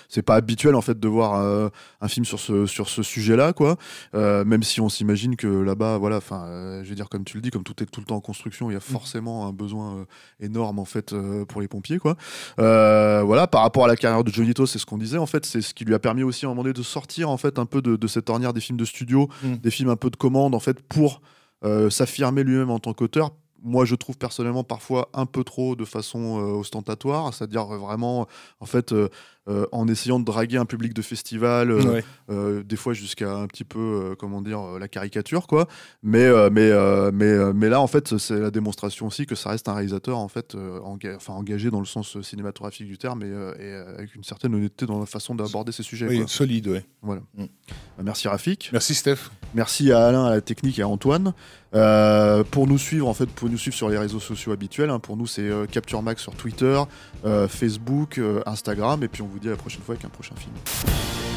c'est, 0.09 0.21
pas 0.21 0.35
habituel 0.35 0.75
en 0.75 0.81
fait 0.81 0.99
de 0.99 1.07
voir 1.07 1.69
un 2.01 2.07
film 2.07 2.25
sur 2.25 2.39
ce, 2.39 2.65
sur 2.65 2.89
ce 2.89 3.03
sujet-là, 3.03 3.53
quoi. 3.53 3.77
même 4.13 4.63
si 4.63 4.81
on 4.81 4.89
s'imagine 4.89 5.35
que 5.35 5.47
là-bas, 5.47 5.97
voilà, 5.97 6.17
enfin, 6.17 6.81
je 6.83 6.89
veux 6.89 6.95
dire 6.95 7.09
comme 7.09 7.23
tu 7.23 7.37
le 7.37 7.41
dis, 7.41 7.49
comme 7.49 7.63
tout 7.63 7.81
est 7.83 7.85
tout 7.85 7.99
le 7.99 8.05
temps 8.05 8.17
en 8.17 8.21
construction, 8.37 8.69
il 8.69 8.73
y 8.73 8.77
a 8.77 8.79
mm. 8.79 8.81
forcément 8.81 9.47
un 9.47 9.51
besoin 9.51 9.97
euh, 9.97 10.05
énorme 10.39 10.79
en 10.79 10.85
fait 10.85 11.13
euh, 11.13 11.45
pour 11.45 11.61
les 11.61 11.67
pompiers 11.67 11.97
quoi. 11.97 12.15
Euh, 12.59 13.23
voilà, 13.23 13.47
par 13.47 13.61
rapport 13.61 13.85
à 13.85 13.87
la 13.87 13.95
carrière 13.95 14.23
de 14.23 14.31
Jonito, 14.31 14.65
c'est 14.65 14.79
ce 14.79 14.85
qu'on 14.85 14.97
disait 14.97 15.17
en 15.17 15.25
fait, 15.25 15.45
c'est 15.45 15.61
ce 15.61 15.73
qui 15.73 15.85
lui 15.85 15.95
a 15.95 15.99
permis 15.99 16.23
aussi 16.23 16.45
à 16.45 16.47
un 16.47 16.51
moment 16.51 16.63
donné 16.63 16.73
de 16.73 16.83
sortir 16.83 17.29
en 17.29 17.37
fait 17.37 17.57
un 17.57 17.65
peu 17.65 17.81
de, 17.81 18.07
cette 18.07 18.29
ornière 18.29 18.53
des 18.53 18.61
films 18.61 18.77
de 18.77 18.85
studio, 18.85 19.27
mm. 19.43 19.55
des 19.55 19.71
films 19.71 19.89
un 19.89 19.95
peu 19.95 20.09
de 20.09 20.15
commande 20.15 20.53
en 20.55 20.59
fait 20.59 20.81
pour 20.81 21.21
s'affirmer 21.89 22.43
lui-même 22.43 22.69
en 22.69 22.77
tant 22.77 22.93
qu'auteur 22.93 23.31
moi 23.63 23.83
je 23.85 23.95
trouve 23.95 24.17
personnellement 24.17 24.63
parfois 24.63 25.09
un 25.13 25.25
peu 25.25 25.43
trop 25.43 25.75
de 25.75 25.85
façon 25.85 26.37
ostentatoire, 26.37 27.33
c'est-à-dire 27.33 27.65
vraiment 27.65 28.27
en 28.59 28.65
fait 28.65 28.93
euh, 28.93 29.09
en 29.71 29.87
essayant 29.87 30.19
de 30.19 30.25
draguer 30.25 30.57
un 30.57 30.65
public 30.65 30.93
de 30.93 31.01
festival, 31.01 31.71
euh, 31.71 32.01
euh, 32.29 32.63
des 32.63 32.75
fois 32.75 32.93
jusqu'à 32.93 33.33
un 33.33 33.47
petit 33.47 33.63
peu, 33.63 34.15
comment 34.19 34.41
dire, 34.41 34.61
la 34.79 34.87
caricature, 34.87 35.47
quoi. 35.47 35.67
Mais, 36.03 36.27
mais, 36.49 36.71
mais, 37.11 37.53
mais 37.53 37.69
là, 37.69 37.81
en 37.81 37.87
fait, 37.87 38.17
c'est 38.17 38.39
la 38.39 38.51
démonstration 38.51 39.07
aussi 39.07 39.25
que 39.25 39.35
ça 39.35 39.49
reste 39.49 39.69
un 39.69 39.73
réalisateur, 39.73 40.17
en 40.17 40.27
fait, 40.27 40.55
enfin, 41.15 41.33
engagé 41.33 41.69
dans 41.69 41.79
le 41.79 41.85
sens 41.85 42.21
cinématographique 42.21 42.87
du 42.87 42.97
terme 42.97 43.23
et, 43.23 43.73
avec 43.97 44.15
une 44.15 44.23
certaine 44.23 44.53
honnêteté 44.53 44.85
dans 44.85 44.99
la 44.99 45.05
façon 45.05 45.35
d'aborder 45.35 45.71
ces 45.71 45.83
sujets. 45.83 46.07
Oui, 46.07 46.23
solide, 46.27 46.67
ouais. 46.67 46.85
Voilà. 47.01 47.21
Mm. 47.35 47.45
Merci 48.03 48.27
Rafik. 48.27 48.69
Merci 48.71 48.95
Steph. 48.95 49.29
Merci 49.55 49.91
à 49.91 50.05
Alain, 50.07 50.25
à 50.25 50.31
la 50.31 50.41
technique 50.41 50.77
et 50.79 50.81
à 50.81 50.87
Antoine. 50.87 51.33
pour 51.71 52.67
nous 52.67 52.77
suivre, 52.77 53.07
en 53.07 53.13
fait, 53.13 53.27
pour 53.27 53.49
nous 53.49 53.57
suivre 53.57 53.75
sur 53.75 53.89
les 53.89 53.97
réseaux 53.97 54.19
sociaux 54.19 54.51
habituels, 54.51 54.89
hein, 54.89 54.99
pour 54.99 55.17
nous, 55.17 55.27
c'est 55.27 55.49
Capture 55.71 56.01
Max 56.01 56.21
sur 56.21 56.35
Twitter, 56.35 56.81
Facebook, 57.47 58.19
Instagram, 58.45 59.03
et 59.03 59.07
puis 59.07 59.21
on 59.21 59.27
vous 59.27 59.36
dit 59.39 59.47
à 59.47 59.51
la 59.51 59.57
prochaine 59.57 59.81
fois 59.81 59.93
avec 59.93 60.05
un 60.05 60.09
prochain 60.09 60.35
film. 60.35 61.36